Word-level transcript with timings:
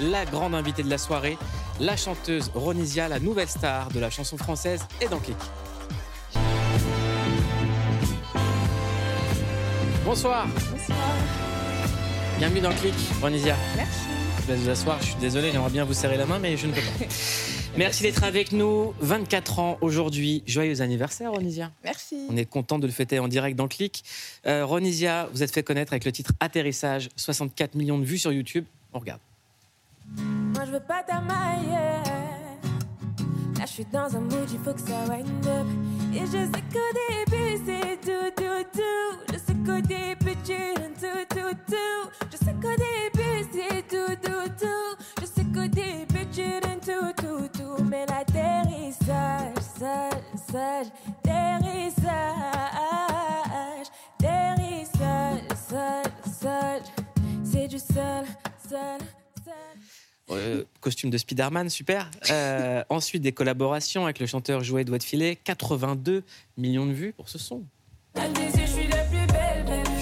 la 0.00 0.24
grande 0.24 0.54
invitée 0.54 0.82
de 0.82 0.90
la 0.90 0.98
soirée, 0.98 1.38
la 1.80 1.96
chanteuse 1.96 2.50
Ronisia, 2.54 3.08
la 3.08 3.18
nouvelle 3.18 3.48
star 3.48 3.88
de 3.90 4.00
la 4.00 4.10
chanson 4.10 4.36
française 4.36 4.86
et 5.00 5.08
dans 5.08 5.18
Click. 5.18 5.36
Bonsoir. 10.04 10.46
Bonsoir. 10.70 10.98
Bienvenue 12.38 12.60
dans 12.60 12.74
Click, 12.74 12.94
Ronisia. 13.20 13.56
Merci. 13.76 14.00
Je 14.40 14.52
vais 14.52 14.56
vous 14.56 14.68
asseoir, 14.68 15.00
je 15.00 15.06
suis 15.06 15.20
désolé, 15.20 15.52
j'aimerais 15.52 15.70
bien 15.70 15.84
vous 15.84 15.94
serrer 15.94 16.16
la 16.16 16.26
main, 16.26 16.40
mais 16.40 16.56
je 16.56 16.66
ne 16.66 16.72
peux 16.72 16.80
pas. 16.80 17.04
Merci 17.76 18.02
d'être 18.02 18.24
avec 18.24 18.52
nous. 18.52 18.92
24 19.00 19.58
ans 19.60 19.78
aujourd'hui. 19.80 20.42
Joyeux 20.46 20.82
anniversaire, 20.82 21.32
Ronisia. 21.32 21.70
Merci. 21.84 22.26
On 22.28 22.36
est 22.36 22.44
content 22.44 22.78
de 22.78 22.86
le 22.86 22.92
fêter 22.92 23.18
en 23.18 23.28
direct 23.28 23.56
dans 23.56 23.68
Click. 23.68 24.04
Euh, 24.46 24.66
Ronisia, 24.66 25.28
vous 25.32 25.42
êtes 25.42 25.52
fait 25.52 25.62
connaître 25.62 25.92
avec 25.92 26.04
le 26.04 26.12
titre 26.12 26.32
Atterrissage, 26.40 27.08
64 27.16 27.76
millions 27.76 27.98
de 27.98 28.04
vues 28.04 28.18
sur 28.18 28.32
YouTube. 28.32 28.64
On 28.92 28.98
regarde. 28.98 29.20
Moi 30.54 30.64
je 30.66 30.72
veux 30.72 30.80
pas 30.80 31.02
t'amailler. 31.02 32.02
Là 33.58 33.66
je 33.66 33.72
suis 33.72 33.84
dans 33.86 34.14
un 34.16 34.20
mood, 34.20 34.50
il 34.50 34.58
faut 34.58 34.72
que 34.74 34.80
ça 34.80 35.04
wind 35.08 35.46
up. 35.46 35.66
Et 36.14 36.26
je 36.26 36.46
sais 36.52 36.64
qu'au 36.72 36.90
début 37.02 37.58
c'est 37.64 38.00
tout, 38.00 38.30
tout, 38.36 38.64
tout. 38.72 39.32
Je 39.32 39.38
sais 39.38 39.54
qu'au 39.64 39.80
début 39.80 40.36
tu 40.44 40.82
tout, 41.00 41.24
tout, 41.28 41.54
tout. 41.66 42.10
Je 42.30 42.36
sais 42.36 42.54
qu'au 42.54 42.76
début 42.76 43.46
c'est 43.52 43.82
tout, 43.88 44.14
tout, 44.22 44.48
tout. 44.58 44.96
Je 45.20 45.26
sais 45.26 45.44
qu'au 45.44 45.66
début 45.66 46.26
tu 46.30 46.42
donnes 46.60 46.80
tout, 46.80 47.12
tout, 47.22 47.48
tout. 47.48 47.82
Mais 47.84 48.04
l'atterrissage, 48.06 49.62
sage, 49.78 50.22
sage, 50.50 50.86
atterrissage, 51.24 52.12
atterrissage, 54.18 55.40
sage, 55.68 56.12
sage. 56.40 56.82
C'est 57.44 57.68
du 57.68 57.78
sale, 57.78 58.26
sale. 58.68 59.00
Euh, 60.36 60.64
costume 60.80 61.10
de 61.10 61.18
Spider-Man, 61.18 61.68
super. 61.68 62.10
Euh, 62.30 62.82
ensuite, 62.88 63.22
des 63.22 63.32
collaborations 63.32 64.04
avec 64.04 64.18
le 64.18 64.26
chanteur 64.26 64.62
Jouet 64.62 64.84
Doigt 64.84 64.98
de 64.98 65.02
Filet. 65.02 65.36
82 65.36 66.22
millions 66.56 66.86
de 66.86 66.92
vues 66.92 67.12
pour 67.12 67.28
ce 67.28 67.38
son. 67.38 67.62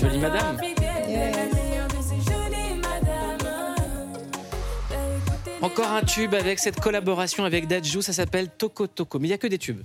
Jolie 0.01 0.19
madame. 0.19 0.59
Encore 5.63 5.93
un 5.93 6.03
tube 6.03 6.35
avec 6.35 6.59
cette 6.59 6.81
collaboration 6.81 7.45
avec 7.45 7.67
Dajou, 7.67 8.01
ça 8.01 8.15
s'appelle 8.15 8.49
Toko 8.49 8.87
Toko. 8.87 9.19
Mais 9.19 9.27
il 9.27 9.31
n'y 9.31 9.35
a 9.35 9.39
que 9.39 9.47
des 9.47 9.59
tubes. 9.59 9.83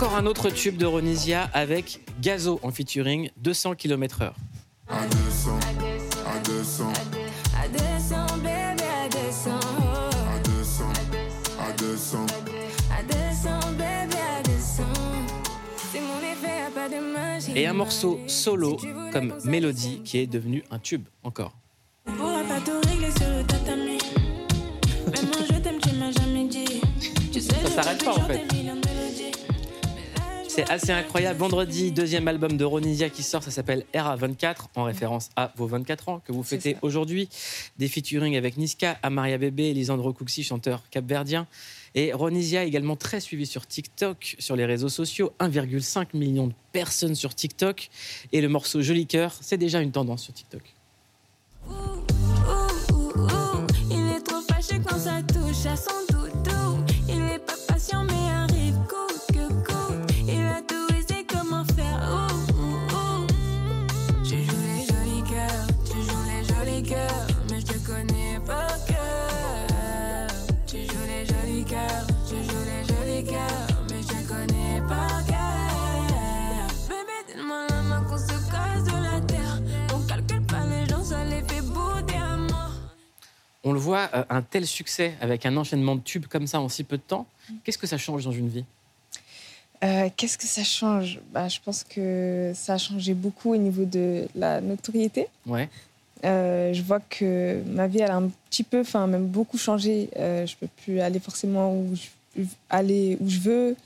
Encore 0.00 0.14
un 0.14 0.26
autre 0.26 0.48
tube 0.50 0.76
de 0.76 0.86
Ronisia 0.86 1.50
avec 1.52 1.98
Gazo 2.22 2.60
en 2.62 2.70
featuring 2.70 3.30
200 3.38 3.74
km/h. 3.74 4.30
à 4.88 5.04
200, 5.08 5.58
à 6.24 6.38
200, 6.38 6.84
À 7.60 7.68
200, 7.68 8.36
bébé, 8.36 8.84
à 8.84 9.08
200. 9.08 9.50
à 9.50 10.38
200, 10.44 10.84
à 11.58 11.72
200. 11.72 12.26
À 12.96 13.02
200, 13.02 13.72
bébé, 13.72 14.18
à 14.38 14.42
200. 14.44 14.82
C'est 15.92 16.00
mon 16.00 16.18
effet, 16.20 16.46
y'a 16.46 16.70
pas 16.72 16.88
de 16.88 17.00
magie. 17.12 17.52
Et 17.58 17.66
un 17.66 17.72
morceau 17.72 18.20
solo 18.28 18.76
comme 19.12 19.34
Mélodie 19.42 20.02
qui 20.04 20.18
est 20.18 20.28
devenu 20.28 20.62
un 20.70 20.78
tube 20.78 21.06
encore. 21.24 21.56
Ça 27.40 27.70
s'arrête 27.82 28.04
pas, 28.04 28.12
en 28.14 28.20
fait. 28.26 28.57
C'est 30.58 30.70
assez 30.70 30.90
incroyable. 30.90 31.38
Vendredi, 31.38 31.92
deuxième 31.92 32.26
album 32.26 32.56
de 32.56 32.64
Ronisia 32.64 33.08
qui 33.10 33.22
sort, 33.22 33.44
ça 33.44 33.52
s'appelle 33.52 33.84
Era 33.94 34.16
24, 34.16 34.70
en 34.74 34.82
référence 34.82 35.30
à 35.36 35.52
vos 35.54 35.68
24 35.68 36.08
ans 36.08 36.20
que 36.24 36.32
vous 36.32 36.42
fêtez 36.42 36.76
aujourd'hui. 36.82 37.28
Des 37.78 37.86
featuring 37.86 38.36
avec 38.36 38.56
Niska, 38.56 38.98
Amaria 39.04 39.38
Bébé, 39.38 39.72
Lisandro 39.72 40.12
Cuxi, 40.12 40.42
chanteur 40.42 40.82
capverdien. 40.90 41.46
Et 41.94 42.12
Ronisia 42.12 42.64
également 42.64 42.96
très 42.96 43.20
suivi 43.20 43.46
sur 43.46 43.68
TikTok, 43.68 44.34
sur 44.40 44.56
les 44.56 44.64
réseaux 44.64 44.88
sociaux. 44.88 45.32
1,5 45.38 46.08
million 46.14 46.48
de 46.48 46.54
personnes 46.72 47.14
sur 47.14 47.36
TikTok. 47.36 47.88
Et 48.32 48.40
le 48.40 48.48
morceau 48.48 48.82
Joli 48.82 49.06
Cœur, 49.06 49.36
c'est 49.40 49.58
déjà 49.58 49.80
une 49.80 49.92
tendance 49.92 50.24
sur 50.24 50.34
TikTok. 50.34 50.62
Ouh, 51.68 51.72
ouh, 51.72 52.94
ouh, 52.94 53.20
ouh. 53.20 53.66
Il 53.92 54.16
est 54.16 54.20
trop 54.22 54.40
fâché 54.40 54.80
quand 54.84 54.98
ça 54.98 55.22
touche 55.22 55.66
à 55.66 55.76
son. 55.76 56.17
Le 83.78 83.84
voit, 83.84 84.10
euh, 84.14 84.24
un 84.28 84.42
tel 84.42 84.66
succès 84.66 85.14
avec 85.20 85.46
un 85.46 85.56
enchaînement 85.56 85.94
de 85.96 86.00
tubes 86.00 86.26
comme 86.26 86.46
ça 86.46 86.60
en 86.60 86.68
si 86.68 86.84
peu 86.84 86.96
de 86.96 87.02
temps. 87.02 87.26
Qu'est-ce 87.62 87.78
que 87.78 87.86
ça 87.86 87.96
change 87.96 88.24
dans 88.24 88.32
une 88.32 88.48
vie? 88.48 88.64
Euh, 89.84 90.08
Qu'est-ce 90.16 90.36
que 90.36 90.44
ça 90.44 90.64
change? 90.64 91.20
Bah, 91.32 91.48
Je 91.48 91.58
pense 91.64 91.84
que 91.84 92.52
ça 92.54 92.74
a 92.74 92.78
changé 92.78 93.14
beaucoup 93.14 93.52
au 93.52 93.56
niveau 93.56 93.84
de 93.84 94.26
la 94.34 94.60
notoriété. 94.60 95.28
Ouais. 95.46 95.68
Euh, 96.24 96.72
je 96.72 96.82
vois 96.82 96.98
que 96.98 97.62
ma 97.66 97.86
vie, 97.86 98.00
elle 98.00 98.10
a 98.10 98.16
un 98.16 98.28
petit 98.50 98.64
peu, 98.64 98.80
enfin 98.80 99.06
même 99.06 99.26
beaucoup 99.26 99.56
changé. 99.56 100.10
Euh, 100.16 100.46
je 100.46 100.56
peux 100.56 100.66
plus 100.82 101.00
aller 101.00 101.20
forcément 101.20 101.72
où 101.72 101.94
je, 101.94 102.42
aller 102.68 103.16
où 103.20 103.28
je 103.28 103.38
veux. 103.38 103.76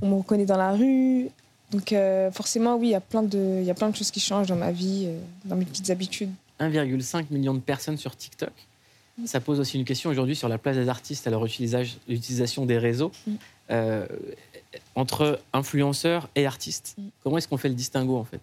On 0.00 0.10
me 0.10 0.14
reconnaît 0.14 0.46
dans 0.46 0.56
la 0.56 0.72
rue. 0.72 1.28
Donc 1.72 1.92
forcément, 2.32 2.76
oui, 2.76 2.88
il 2.88 2.90
y 2.92 2.94
a 2.94 3.00
plein 3.00 3.22
de, 3.22 3.58
il 3.60 3.66
y 3.66 3.70
a 3.70 3.74
plein 3.74 3.90
de 3.90 3.96
choses 3.96 4.10
qui 4.10 4.20
changent 4.20 4.46
dans 4.46 4.56
ma 4.56 4.72
vie, 4.72 5.08
dans 5.44 5.54
mes 5.56 5.66
petites 5.66 5.90
habitudes. 5.90 6.30
1,5 6.60 7.26
million 7.30 7.52
de 7.52 7.58
personnes 7.60 7.98
sur 7.98 8.16
TikTok. 8.16 8.52
Ça 9.26 9.40
pose 9.40 9.58
aussi 9.60 9.78
une 9.78 9.84
question 9.84 10.10
aujourd'hui 10.10 10.36
sur 10.36 10.48
la 10.48 10.58
place 10.58 10.76
des 10.76 10.88
artistes 10.88 11.26
à 11.26 11.30
leur 11.30 11.44
l'utilisation 11.44 12.66
des 12.66 12.78
réseaux. 12.78 13.12
Mm. 13.26 13.32
Euh, 13.70 14.06
entre 14.94 15.40
influenceurs 15.52 16.28
et 16.34 16.46
artistes, 16.46 16.94
Mm. 16.98 17.08
comment 17.22 17.38
est-ce 17.38 17.48
qu'on 17.48 17.56
fait 17.56 17.68
le 17.68 17.74
distinguo 17.74 18.16
en 18.16 18.24
fait? 18.24 18.40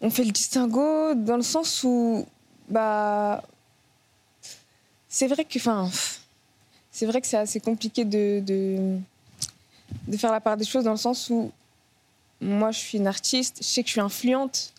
On 0.00 0.10
fait 0.10 0.24
le 0.24 0.32
distinguo 0.32 1.14
dans 1.14 1.36
le 1.36 1.42
sens 1.42 1.82
où, 1.84 2.26
bah, 2.68 3.42
c'est 5.08 5.28
vrai 5.28 5.44
que, 5.44 5.58
enfin, 5.58 5.90
c'est 6.90 7.06
vrai 7.06 7.20
que 7.20 7.26
c'est 7.26 7.36
assez 7.36 7.60
compliqué 7.60 8.04
de, 8.04 8.40
de, 8.40 8.98
de 10.08 10.16
faire 10.16 10.32
la 10.32 10.40
part 10.40 10.56
des 10.56 10.64
choses 10.64 10.84
dans 10.84 10.90
le 10.90 10.96
sens 10.96 11.30
où 11.30 11.52
moi, 12.40 12.70
je 12.72 12.78
suis 12.78 12.98
une 12.98 13.06
artiste, 13.06 13.58
je 13.60 13.66
sais 13.66 13.82
que 13.82 13.88
je 13.88 13.92
suis 13.92 14.00
influente, 14.00 14.72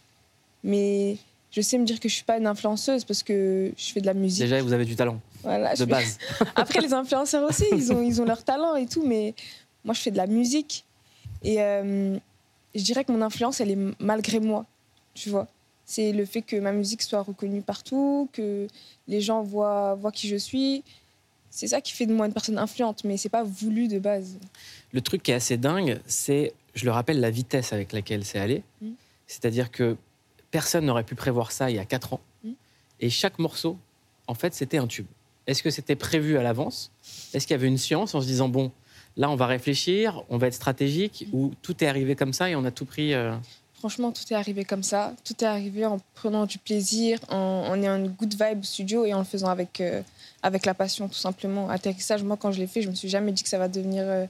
mais 0.64 1.18
je 1.56 1.62
sais 1.62 1.78
me 1.78 1.86
dire 1.86 2.02
que 2.02 2.10
je 2.10 2.14
suis 2.16 2.26
pas 2.26 2.38
une 2.38 2.48
influenceuse 2.48 3.06
parce 3.06 3.24
que 3.24 3.72
je 3.78 3.86
fais 3.94 4.02
de 4.02 4.06
la 4.06 4.14
musique. 4.14 4.42
Déjà, 4.44 4.62
vous 4.62 4.74
avez 4.74 4.84
du 4.84 4.98
talent 4.98 5.22
Voilà, 5.42 5.72
de 5.72 5.78
fais- 5.78 5.86
base. 5.86 6.18
Après, 6.56 6.82
les 6.82 6.92
influenceurs 6.94 7.48
aussi, 7.50 7.64
ils 7.72 7.94
ont, 7.94 8.04
ils 8.04 8.22
ont 8.22 8.26
leur 8.26 8.44
talent 8.44 8.76
et 8.76 8.86
tout, 8.88 9.06
mais 9.08 9.34
moi, 9.86 9.94
je 9.94 10.02
fais 10.02 10.12
de 10.12 10.18
la 10.18 10.28
musique. 10.28 10.84
Et 11.44 11.62
euh, 11.62 12.18
je 12.76 12.84
dirais 12.84 13.06
que 13.06 13.12
mon 13.14 13.22
influence, 13.22 13.62
elle 13.62 13.72
est 13.72 13.78
malgré 14.00 14.42
moi, 14.42 14.66
tu 15.14 15.30
vois. 15.30 15.48
C'est 15.86 16.12
le 16.12 16.26
fait 16.26 16.42
que 16.42 16.58
ma 16.58 16.74
musique 16.74 17.02
soit 17.04 17.22
reconnue 17.22 17.62
partout, 17.62 18.28
que 18.34 18.68
les 19.08 19.22
gens 19.22 19.42
voient, 19.42 19.96
voient 19.96 20.12
qui 20.12 20.28
je 20.28 20.36
suis. 20.36 20.84
C'est 21.52 21.68
ça 21.68 21.80
qui 21.80 21.94
fait 21.94 22.06
de 22.06 22.14
moi 22.14 22.26
une 22.26 22.34
personne 22.34 22.58
influente, 22.58 23.06
mais 23.06 23.16
c'est 23.16 23.30
pas 23.30 23.44
voulu 23.44 23.88
de 23.88 24.00
base. 24.00 24.38
Le 24.92 25.00
truc 25.00 25.24
qui 25.24 25.32
est 25.32 25.36
assez 25.36 25.56
dingue, 25.56 26.02
c'est, 26.06 26.54
je 26.74 26.84
le 26.84 26.92
rappelle, 26.92 27.22
la 27.22 27.30
vitesse 27.30 27.72
avec 27.72 27.94
laquelle 27.94 28.26
c'est 28.26 28.40
allé. 28.40 28.62
Mm. 28.82 28.90
C'est-à-dire 29.28 29.72
que 29.72 29.96
personne 30.56 30.86
n'aurait 30.86 31.04
pu 31.04 31.16
prévoir 31.16 31.52
ça 31.52 31.70
il 31.70 31.76
y 31.76 31.80
a 31.80 31.84
4 31.84 32.14
ans. 32.14 32.22
Mm. 32.46 32.52
Et 33.02 33.10
chaque 33.10 33.40
morceau, 33.40 33.78
en 34.26 34.36
fait, 34.36 34.54
c'était 34.54 34.78
un 34.78 34.88
tube. 34.88 35.06
Est-ce 35.48 35.62
que 35.62 35.70
c'était 35.70 35.98
prévu 35.98 36.38
à 36.38 36.44
l'avance? 36.44 36.92
Est-ce 37.34 37.46
qu'il 37.46 37.54
y 37.56 37.60
avait 37.60 37.68
une 37.68 37.78
science 37.78 38.16
en 38.16 38.22
se 38.22 38.26
disant, 38.26 38.48
bon, 38.48 38.72
là, 39.18 39.30
on 39.30 39.36
va 39.36 39.48
réfléchir, 39.48 40.24
on 40.30 40.38
va 40.38 40.48
être 40.48 40.54
stratégique, 40.54 41.28
ou 41.34 41.52
tout 41.62 41.84
est 41.84 41.88
arrivé 41.88 42.16
comme 42.16 42.32
ça 42.32 42.50
et 42.50 42.56
on 42.56 42.64
a 42.64 42.72
tout 42.72 42.86
pris 42.86 43.14
euh, 43.14 43.36
Franchement, 43.74 44.14
tout 44.14 44.24
est 44.32 44.36
arrivé 44.36 44.64
comme 44.64 44.82
ça. 44.82 45.14
Tout 45.26 45.34
est 45.44 45.48
arrivé 45.48 45.86
en 45.86 46.00
prenant 46.14 46.46
du 46.46 46.58
plaisir, 46.58 47.20
en, 47.28 47.66
en 47.70 47.76
ayant 47.82 47.98
une 47.98 48.08
good 48.08 48.34
vibe 48.34 48.62
au 48.62 48.64
studio 48.64 49.04
et 49.04 49.14
en 49.14 49.20
le 49.20 49.26
faisant 49.26 49.50
avec, 49.50 49.82
euh, 49.82 50.02
avec 50.42 50.66
la 50.66 50.74
passion, 50.74 51.10
tout 51.10 51.16
simplement. 51.16 51.70
Atterrissage, 51.70 52.24
moi, 52.24 52.38
quand 52.38 52.54
je 52.54 52.60
l'ai 52.60 52.68
fait, 52.68 52.82
je 52.82 52.90
me 52.90 52.96
suis 52.96 53.10
jamais 53.10 53.34
dit 53.34 53.44
que 53.44 53.50
ça 53.50 53.58
va 53.58 53.68
devenir 53.68 54.06
euh, 54.08 54.26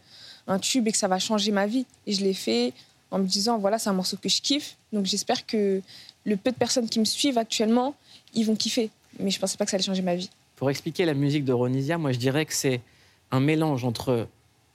un 0.48 0.57
tube 0.57 0.88
et 0.88 0.92
que 0.92 0.98
ça 0.98 1.07
va 1.07 1.19
changer 1.19 1.51
ma 1.51 1.68
vie. 1.68 1.86
Et 2.07 2.13
je 2.13 2.24
l'ai 2.24 2.33
fait 2.33 2.74
en 3.16 3.20
me 3.20 3.26
disant, 3.26 3.58
voilà, 3.58 3.80
c'est 3.80 3.90
un 3.90 3.94
morceau 3.94 4.18
que 4.18 4.28
je 4.28 4.42
kiffe. 4.42 4.76
Donc 4.92 5.06
j'espère 5.06 5.46
que 5.46 5.82
le 6.26 6.36
peu 6.36 6.52
de 6.52 6.58
personnes 6.58 6.90
qui 6.90 7.00
me 7.00 7.06
suivent 7.06 7.38
actuellement, 7.38 7.96
ils 8.34 8.46
vont 8.46 8.58
kiffer. 8.58 8.90
Mais 9.22 9.32
je 9.32 9.40
pensais 9.40 9.56
pas 9.56 9.64
que 9.64 9.72
ça 9.72 9.76
allait 9.78 9.86
changer 9.86 10.02
ma 10.02 10.16
vie. 10.16 10.30
Pour 10.58 10.70
expliquer 10.70 11.06
la 11.06 11.14
musique 11.14 11.46
de 11.46 11.54
Ronisia, 11.54 11.98
moi, 11.98 12.12
je 12.12 12.18
dirais 12.20 12.46
que 12.46 12.54
c'est 12.54 12.82
un 13.32 13.40
mélange 13.40 13.86
entre 13.86 14.28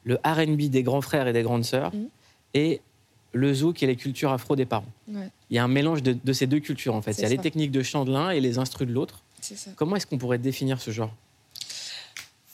le 0.04 0.14
RB 0.24 0.70
des 0.70 0.82
grands 0.82 1.02
frères 1.02 1.28
et 1.28 1.34
des 1.34 1.42
grandes 1.42 1.66
sœurs 1.66 1.94
Mhm. 1.94 2.08
et 2.54 2.80
le 3.32 3.52
zouk 3.52 3.82
et 3.82 3.86
les 3.86 3.96
cultures 3.96 4.32
afro 4.32 4.56
des 4.56 4.64
parents. 4.64 4.86
Ouais, 5.08 5.28
Il 5.50 5.56
y 5.56 5.58
a 5.58 5.64
un 5.64 5.68
mélange 5.68 6.02
de, 6.02 6.16
de 6.24 6.32
ces 6.32 6.46
deux 6.46 6.60
cultures 6.60 6.94
en 6.94 7.02
fait. 7.02 7.12
Il 7.12 7.20
y 7.20 7.26
a 7.26 7.28
les 7.28 7.36
techniques 7.38 7.70
de 7.72 7.82
chant 7.82 8.06
de 8.06 8.10
l'un 8.12 8.30
et 8.30 8.40
les 8.40 8.56
instrus 8.58 8.88
de 8.88 8.92
l'autre. 8.94 9.20
Comment 9.76 9.96
est-ce 9.96 10.06
qu'on 10.06 10.16
pourrait 10.18 10.38
définir 10.38 10.80
ce 10.80 10.90
genre? 10.92 11.12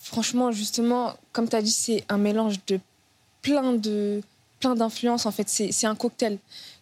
Franchement, 0.03 0.51
justement, 0.53 1.15
comme 1.33 1.49
tu 1.49 1.55
as 1.57 1.63
dit, 1.63 1.71
c'est 1.71 2.05
un 2.09 2.19
mélange 2.19 2.57
de 2.67 2.79
plein 3.43 3.73
de 3.75 4.21
plein 4.61 4.75
d'influences. 4.75 5.27
En 5.27 5.31
fait, 5.31 5.49
c'est 5.49 5.87
un 5.87 5.95
cocktail. 5.95 6.39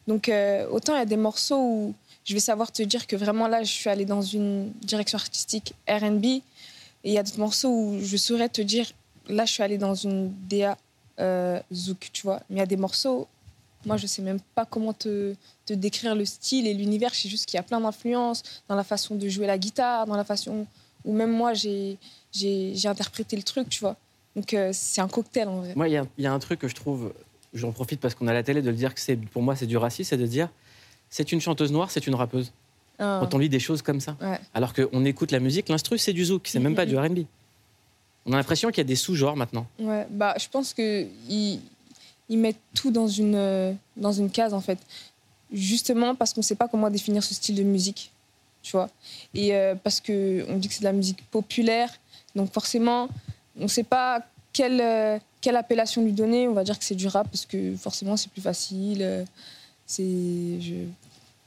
Donc, 0.06 0.28
euh, 0.28 0.66
autant 0.70 0.94
il 0.94 0.98
y 0.98 1.02
a 1.02 1.06
des 1.06 1.16
morceaux 1.16 1.58
où 1.58 1.94
je 2.24 2.34
vais 2.34 2.40
savoir 2.40 2.72
te 2.72 2.82
dire 2.82 3.06
que 3.06 3.16
vraiment 3.16 3.48
là, 3.48 3.62
je 3.62 3.72
suis 3.72 3.90
allée 3.90 4.04
dans 4.04 4.22
une 4.22 4.70
direction 4.82 5.16
artistique 5.16 5.74
R&B. 5.88 6.24
Et 6.24 6.42
il 7.04 7.12
y 7.12 7.18
a 7.18 7.22
d'autres 7.22 7.38
morceaux 7.38 7.68
où 7.68 7.98
je 8.00 8.16
saurais 8.16 8.48
te 8.48 8.62
dire, 8.62 8.86
là, 9.28 9.44
je 9.44 9.52
suis 9.52 9.62
allée 9.62 9.78
dans 9.78 9.94
une 9.94 10.32
DA 10.48 10.76
euh, 11.20 11.60
zouk, 11.72 12.10
tu 12.12 12.22
vois. 12.22 12.40
Mais 12.48 12.56
il 12.56 12.58
y 12.60 12.62
a 12.62 12.66
des 12.66 12.76
morceaux, 12.76 13.28
moi, 13.84 13.98
je 13.98 14.06
sais 14.06 14.22
même 14.22 14.40
pas 14.54 14.64
comment 14.64 14.94
te, 14.94 15.34
te 15.66 15.74
décrire 15.74 16.14
le 16.14 16.24
style 16.24 16.66
et 16.66 16.72
l'univers. 16.72 17.12
Je 17.12 17.20
sais 17.20 17.28
juste 17.28 17.46
qu'il 17.46 17.58
y 17.58 17.60
a 17.60 17.62
plein 17.62 17.80
d'influences 17.80 18.42
dans 18.68 18.74
la 18.74 18.84
façon 18.84 19.14
de 19.14 19.28
jouer 19.28 19.46
la 19.46 19.58
guitare, 19.58 20.06
dans 20.06 20.16
la 20.16 20.24
façon 20.24 20.66
où 21.04 21.12
même 21.12 21.30
moi, 21.30 21.52
j'ai 21.52 21.98
interprété 22.86 23.36
le 23.36 23.42
truc, 23.42 23.68
tu 23.68 23.80
vois. 23.80 23.96
Donc, 24.34 24.54
euh, 24.54 24.70
c'est 24.72 25.00
un 25.00 25.08
cocktail, 25.08 25.48
en 25.48 25.58
vrai. 25.58 25.72
Moi, 25.76 25.88
il 25.88 26.02
y, 26.18 26.22
y 26.22 26.26
a 26.26 26.32
un 26.32 26.38
truc 26.38 26.60
que 26.60 26.68
je 26.68 26.74
trouve, 26.74 27.12
j'en 27.54 27.72
profite 27.72 28.00
parce 28.00 28.14
qu'on 28.14 28.26
a 28.26 28.32
la 28.32 28.42
télé 28.42 28.60
de 28.62 28.70
le 28.70 28.76
dire 28.76 28.94
que 28.94 29.00
c'est, 29.00 29.16
pour 29.16 29.42
moi, 29.42 29.56
c'est 29.56 29.66
du 29.66 29.76
racisme, 29.76 30.10
c'est 30.10 30.16
de 30.16 30.26
dire 30.26 30.48
c'est 31.10 31.32
une 31.32 31.40
chanteuse 31.40 31.72
noire, 31.72 31.90
c'est 31.90 32.06
une 32.06 32.14
rappeuse. 32.14 32.52
Ah, 32.98 33.18
Quand 33.22 33.34
on 33.34 33.38
lit 33.38 33.48
des 33.48 33.58
choses 33.60 33.82
comme 33.82 34.00
ça. 34.00 34.16
ouais. 34.20 34.38
Alors 34.54 34.72
qu'on 34.72 35.04
écoute 35.04 35.30
la 35.32 35.40
musique, 35.40 35.68
l'instru, 35.68 35.98
c'est 35.98 36.12
du 36.12 36.24
zouk, 36.24 36.46
c'est 36.46 36.60
même 36.60 36.74
pas 36.74 36.86
du 36.86 36.96
RB. 36.96 37.20
On 38.26 38.32
a 38.32 38.36
l'impression 38.36 38.68
qu'il 38.70 38.78
y 38.78 38.80
a 38.80 38.84
des 38.84 38.96
sous-genres 38.96 39.36
maintenant. 39.36 39.66
Ouais, 39.78 40.06
bah, 40.10 40.34
je 40.40 40.48
pense 40.48 40.72
que 40.72 41.06
ils, 41.28 41.60
ils 42.28 42.38
mettent 42.38 42.60
tout 42.74 42.90
dans 42.90 43.06
une, 43.08 43.34
euh, 43.34 43.72
dans 43.96 44.12
une 44.12 44.30
case, 44.30 44.54
en 44.54 44.60
fait. 44.60 44.78
Justement 45.52 46.14
parce 46.14 46.32
qu'on 46.32 46.40
ne 46.40 46.44
sait 46.44 46.54
pas 46.56 46.68
comment 46.68 46.88
définir 46.90 47.22
ce 47.22 47.34
style 47.34 47.54
de 47.56 47.62
musique, 47.62 48.10
tu 48.62 48.72
vois. 48.72 48.88
Et 49.34 49.54
euh, 49.54 49.74
parce 49.74 50.00
qu'on 50.00 50.56
dit 50.56 50.68
que 50.68 50.74
c'est 50.74 50.80
de 50.80 50.84
la 50.84 50.92
musique 50.92 51.22
populaire, 51.30 51.90
donc 52.34 52.52
forcément, 52.52 53.08
on 53.58 53.64
ne 53.64 53.68
sait 53.68 53.84
pas 53.84 54.22
quelle, 54.52 54.80
euh, 54.80 55.18
quelle 55.44 55.56
appellation 55.56 56.02
lui 56.02 56.12
donner. 56.12 56.48
On 56.48 56.54
va 56.54 56.64
dire 56.64 56.78
que 56.78 56.84
c'est 56.84 56.94
du 56.94 57.06
rap 57.06 57.28
parce 57.30 57.44
que 57.44 57.74
forcément, 57.76 58.16
c'est 58.16 58.30
plus 58.30 58.40
facile. 58.42 58.98
euh, 59.02 59.24
c'est... 59.86 60.02
je- 60.60 60.86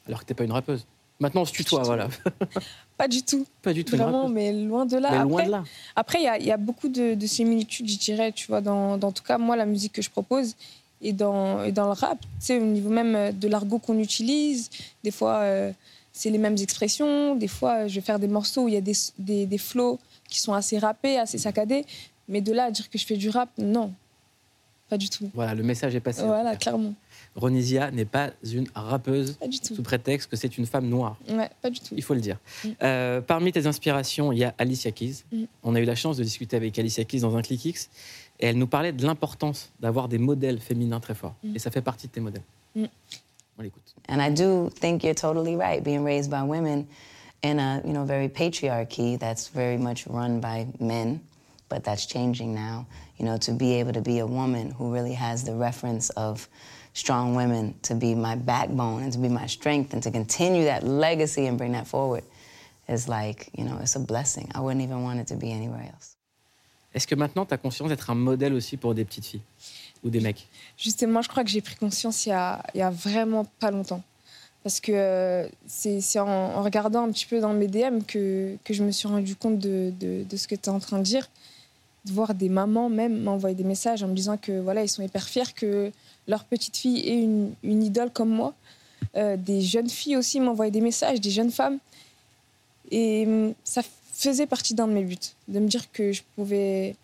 Alors 0.07 0.21
que 0.21 0.25
t'es 0.25 0.33
pas 0.35 0.44
une 0.44 0.51
rappeuse. 0.51 0.85
Maintenant, 1.19 1.41
on 1.41 1.45
se 1.45 1.51
tutoie, 1.53 1.81
voilà. 1.81 2.09
Pas 2.97 3.07
du 3.07 3.21
tout, 3.21 3.45
pas 3.61 3.73
du 3.73 3.85
tout 3.85 3.95
vraiment, 3.95 4.27
mais 4.27 4.51
loin 4.53 4.85
de 4.88 4.97
là. 4.97 5.11
Mais 5.11 5.17
loin 5.23 5.33
Après, 5.41 5.45
de 5.45 5.51
là. 5.51 5.63
Après, 5.95 6.19
il 6.19 6.23
y 6.23 6.27
a, 6.27 6.38
il 6.39 6.45
y 6.47 6.51
a 6.51 6.57
beaucoup 6.57 6.88
de, 6.89 7.13
de 7.13 7.27
similitudes, 7.27 7.88
je 7.88 7.97
dirais, 7.99 8.31
tu 8.31 8.47
vois, 8.47 8.59
dans, 8.59 8.97
dans 8.97 9.11
tout 9.11 9.21
cas, 9.23 9.38
moi, 9.38 9.55
la 9.55 9.67
musique 9.67 9.94
que 9.94 10.01
je 10.01 10.09
propose 10.09 10.55
et 11.01 11.13
dans, 11.13 11.63
et 11.63 11.71
dans 11.71 11.85
le 11.85 11.91
rap, 11.91 12.19
tu 12.19 12.27
sais, 12.39 12.57
au 12.59 12.65
niveau 12.65 12.89
même 12.89 13.15
euh, 13.15 13.31
de 13.31 13.47
l'argot 13.47 13.77
qu'on 13.77 13.99
utilise, 13.99 14.71
des 15.03 15.11
fois, 15.11 15.35
euh, 15.41 15.71
c'est 16.11 16.31
les 16.31 16.39
mêmes 16.39 16.57
expressions, 16.59 17.35
des 17.35 17.47
fois, 17.47 17.88
je 17.88 17.94
vais 17.95 18.01
faire 18.01 18.17
des 18.17 18.27
morceaux 18.27 18.63
où 18.63 18.67
il 18.67 18.73
y 18.73 18.77
a 18.77 18.81
des, 18.81 18.95
des, 19.19 19.45
des 19.45 19.57
flows 19.59 19.99
qui 20.27 20.39
sont 20.39 20.53
assez 20.53 20.79
rappés, 20.79 21.19
assez 21.19 21.38
saccadés, 21.38 21.85
mais 22.27 22.41
de 22.41 22.51
là 22.53 22.65
à 22.65 22.71
dire 22.71 22.89
que 22.89 22.97
je 22.97 23.06
fais 23.06 23.18
du 23.18 23.29
rap, 23.29 23.50
non, 23.57 23.94
pas 24.89 24.97
du 24.97 25.09
tout. 25.09 25.29
Voilà, 25.33 25.53
le 25.53 25.63
message 25.63 25.95
est 25.95 26.00
passé. 26.00 26.24
Voilà, 26.24 26.56
clairement, 26.56 26.94
Ronisia 27.35 27.91
n'est 27.91 28.06
pas 28.06 28.31
une 28.44 28.68
rappeuse 28.74 29.33
pas 29.33 29.47
du 29.47 29.59
tout. 29.59 29.75
sous 29.75 29.83
prétexte 29.83 30.29
que 30.29 30.35
c'est 30.35 30.57
une 30.57 30.65
femme 30.65 30.88
noire. 30.88 31.18
Ouais, 31.29 31.50
pas 31.62 31.69
du 31.69 31.79
tout. 31.79 31.94
Il 31.95 32.03
faut 32.03 32.13
le 32.13 32.21
dire. 32.21 32.38
Mm. 32.63 32.69
Euh, 32.83 33.21
parmi 33.21 33.51
tes 33.51 33.68
inspirations, 33.68 34.31
il 34.31 34.39
y 34.39 34.44
a 34.44 34.53
Alicia 34.57 34.91
Keys. 34.91 35.24
Mm. 35.31 35.44
On 35.63 35.75
a 35.75 35.79
eu 35.79 35.85
la 35.85 35.95
chance 35.95 36.18
de 36.18 36.24
discuter 36.24 36.56
avec 36.56 36.77
Alicia 36.79 37.03
Keys 37.03 37.19
dans 37.19 37.35
un 37.35 37.41
Click 37.41 37.65
X. 37.65 37.89
Et 38.39 38.47
elle 38.47 38.57
nous 38.57 38.68
parlait 38.68 38.91
de 38.91 39.06
l'importance 39.06 39.71
d'avoir 39.80 40.07
des 40.07 40.19
modèles 40.19 40.59
féminins 40.59 41.00
très 41.00 41.15
forts. 41.15 41.35
Mm. 41.44 41.56
Et 41.56 41.59
ça 41.59 41.69
fait 41.69 41.81
partie 41.81 42.07
de 42.07 42.12
tes 42.13 42.21
modèles. 42.21 42.44
On 42.75 43.63
l'écoute. 43.63 43.95
And 44.07 44.21
I 44.21 44.31
do 44.31 44.69
think 44.69 45.03
you're 45.03 45.15
totally 45.15 45.56
right. 45.56 45.83
Being 45.83 46.03
raised 46.03 46.30
by 46.30 46.44
women 46.47 46.85
in 47.44 47.59
a 47.59 47.81
you 47.85 47.94
know 47.94 48.06
very 48.06 48.30
patriarchy 48.30 49.18
that's 49.18 49.50
very 49.50 49.77
much 49.77 50.07
run 50.07 50.39
by 50.39 50.68
men, 50.80 51.19
but 51.69 51.83
that's 51.83 52.05
changing 52.05 52.53
now. 52.53 52.85
You 53.17 53.25
know, 53.25 53.37
to 53.37 53.51
be 53.51 53.73
able 53.79 53.93
to 53.93 54.01
be 54.01 54.19
a 54.19 54.27
woman 54.27 54.71
who 54.71 54.93
really 54.93 55.13
has 55.13 55.43
the 55.43 55.55
reference 55.55 56.09
of 56.11 56.47
strong 56.93 57.35
women 57.35 57.75
to 57.83 57.93
be 57.95 58.15
my 58.15 58.35
backbone 58.35 59.03
and 59.03 59.13
to 59.13 59.19
be 59.19 59.29
my 59.29 59.47
strength 59.47 59.93
and 59.93 60.01
to 60.03 60.11
continue 60.11 60.65
that 60.65 60.83
legacy 60.83 61.45
and 61.45 61.57
bring 61.57 61.73
that 61.73 61.87
forward 61.87 62.23
is 62.87 63.07
like 63.07 63.49
you 63.57 63.63
know 63.63 63.77
it's 63.81 63.95
a 63.95 63.99
blessing. 63.99 64.49
I 64.55 64.59
wouldn't 64.59 64.81
even 64.83 65.03
want 65.03 65.19
it 65.19 65.27
to 65.27 65.35
be 65.35 65.51
anywhere 65.51 65.83
else. 65.93 66.15
Est-ce 66.93 67.05
que 67.05 67.15
maintenant, 67.15 67.45
tu 67.45 67.53
as 67.53 67.57
conscience 67.57 67.89
d'être 67.89 68.09
un 68.09 68.15
modèle 68.15 68.53
aussi 68.53 68.77
pour 68.77 68.95
des 68.95 69.05
petites 69.05 69.25
filles 69.25 69.41
ou 70.03 70.09
des 70.09 70.19
mecs? 70.19 70.47
Justement, 70.77 71.21
je 71.21 71.29
crois 71.29 71.43
que 71.43 71.49
j'ai 71.49 71.61
pris 71.61 71.75
conscience 71.75 72.25
il 72.25 72.29
y 72.29 72.31
a, 72.31 72.63
il 72.73 72.79
y 72.79 72.81
a 72.81 72.89
vraiment 72.89 73.45
pas 73.59 73.69
longtemps. 73.69 74.01
Parce 74.63 74.79
que 74.79 74.91
euh, 74.93 75.47
c'est 75.67 76.01
c'est 76.01 76.19
en, 76.19 76.27
en 76.27 76.63
regardant 76.63 77.03
un 77.03 77.11
petit 77.11 77.25
peu 77.25 77.39
dans 77.39 77.53
mes 77.53 77.67
DM 77.67 78.01
que, 78.01 78.57
que 78.63 78.73
je 78.73 78.83
me 78.83 78.91
suis 78.91 79.07
rendu 79.07 79.35
compte 79.35 79.59
de, 79.59 79.93
de, 79.99 80.23
de 80.23 80.37
ce 80.37 80.47
que 80.47 80.55
tu 80.55 80.63
es 80.63 80.69
en 80.69 80.79
train 80.79 80.97
de 80.97 81.03
dire. 81.03 81.29
De 82.07 82.13
voir 82.13 82.33
des 82.33 82.50
mamans 82.50 82.89
même 82.89 83.21
m'envoyer 83.21 83.56
des 83.56 83.65
messages 83.65 84.01
en 84.01 84.07
me 84.07 84.15
disant 84.15 84.38
que 84.38 84.59
voilà, 84.59 84.83
ils 84.83 84.89
sont 84.89 85.04
hyper 85.04 85.27
fiers 85.27 85.54
que 85.56 85.92
leur 86.27 86.45
petite 86.45 86.77
fille 86.77 87.00
ait 87.00 87.21
une, 87.21 87.54
une 87.63 87.83
idole 87.83 88.12
comme 88.12 88.30
moi. 88.30 88.54
Euh, 89.15 89.38
des 89.38 89.62
jeunes 89.62 89.89
filles 89.89 90.15
aussi 90.15 90.39
m'envoyaient 90.39 90.71
des 90.71 90.81
messages, 90.81 91.19
des 91.19 91.31
jeunes 91.31 91.51
femmes. 91.51 91.80
Et 92.92 93.25
hum, 93.25 93.54
ça 93.63 93.81
faisait 94.13 94.48
partie 94.48 94.74
d'un 94.74 94.88
de 94.88 94.94
mes 94.94 95.04
buts, 95.04 95.18
de 95.48 95.59
me 95.59 95.68
dire 95.68 95.92
que 95.92 96.12
je 96.12 96.24
pouvais 96.36 96.95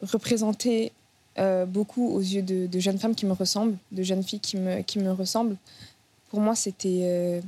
représenter 0.00 0.92
euh, 1.38 1.64
beaucoup 1.66 2.08
aux 2.10 2.20
yeux 2.20 2.42
de, 2.42 2.78
jeunes 2.78 2.98
femmes 2.98 3.14
qui 3.14 3.26
me 3.26 3.32
ressemblent, 3.32 3.76
de 3.92 4.02
jeunes 4.02 4.22
filles 4.22 4.40
qui 4.40 4.56
me, 4.56 4.82
qui 4.82 4.98
me 4.98 5.12
ressemblent. 5.12 5.56
Pour 6.30 6.40
moi, 6.40 6.54
c'était 6.54 7.00
euh, 7.02 7.40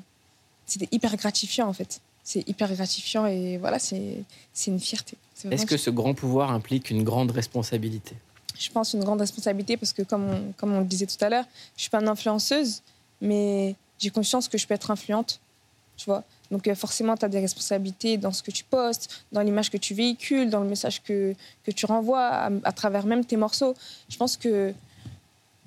c'était 0.67 0.89
hyper 0.93 1.17
gratifiant 1.17 1.69
en 1.69 1.73
fait. 1.73 2.01
C'est 2.27 2.49
hyper 2.49 2.73
gratifiant 2.73 3.27
et 3.27 3.59
voilà, 3.59 3.79
c'est 3.79 4.25
une 4.67 4.81
fierté. 4.81 5.17
Est-ce 5.51 5.67
que 5.67 5.77
ce 5.77 5.91
grand 5.91 6.15
pouvoir 6.15 6.51
implique 6.51 6.91
une 6.91 7.05
grande 7.05 7.31
responsabilité? 7.31 8.17
Je 8.59 8.71
pense 8.71 8.95
une 8.95 9.05
grande 9.05 9.21
responsabilité 9.21 9.77
parce 9.77 9.93
que 9.93 10.03
comme 10.03 10.25
on, 10.31 10.53
comme 10.57 10.73
on 10.73 10.79
le 10.81 10.87
disait 10.87 11.07
tout 11.07 11.23
à 11.23 11.29
l'heure, 11.29 11.45
je 11.77 11.83
suis 11.83 11.91
pas 11.91 12.01
une 12.01 12.09
influenceuse, 12.09 12.83
mais 13.21 13.75
j'ai 13.99 14.11
conscience 14.11 14.49
que 14.49 14.57
je 14.57 14.67
peux 14.67 14.75
être 14.75 14.91
influente, 14.91 15.41
tu 15.97 16.07
vois. 16.07 16.25
Donc 16.51 16.67
euh, 16.67 16.75
forcément, 16.75 17.17
tu 17.17 17.25
as 17.25 17.29
des 17.29 17.41
responsabilités 17.41 18.17
dans 18.17 18.33
ce 18.33 18.43
que 18.43 18.51
tu 18.51 18.65
postes, 18.65 19.25
dans 19.33 19.43
l'image 19.43 19.71
que 19.71 19.77
tu 19.77 19.93
véhicules, 19.93 20.49
dans 20.49 20.61
le 20.61 20.69
message 20.69 21.03
que, 21.03 21.35
que 21.65 21.73
tu 21.73 21.85
renvoies 21.85 22.25
à, 22.27 22.51
à 22.63 22.73
travers 22.73 23.05
même 23.07 23.25
tes 23.25 23.37
morceaux. 23.37 23.75
Je 24.09 24.17
pense 24.17 24.37
que, 24.37 24.73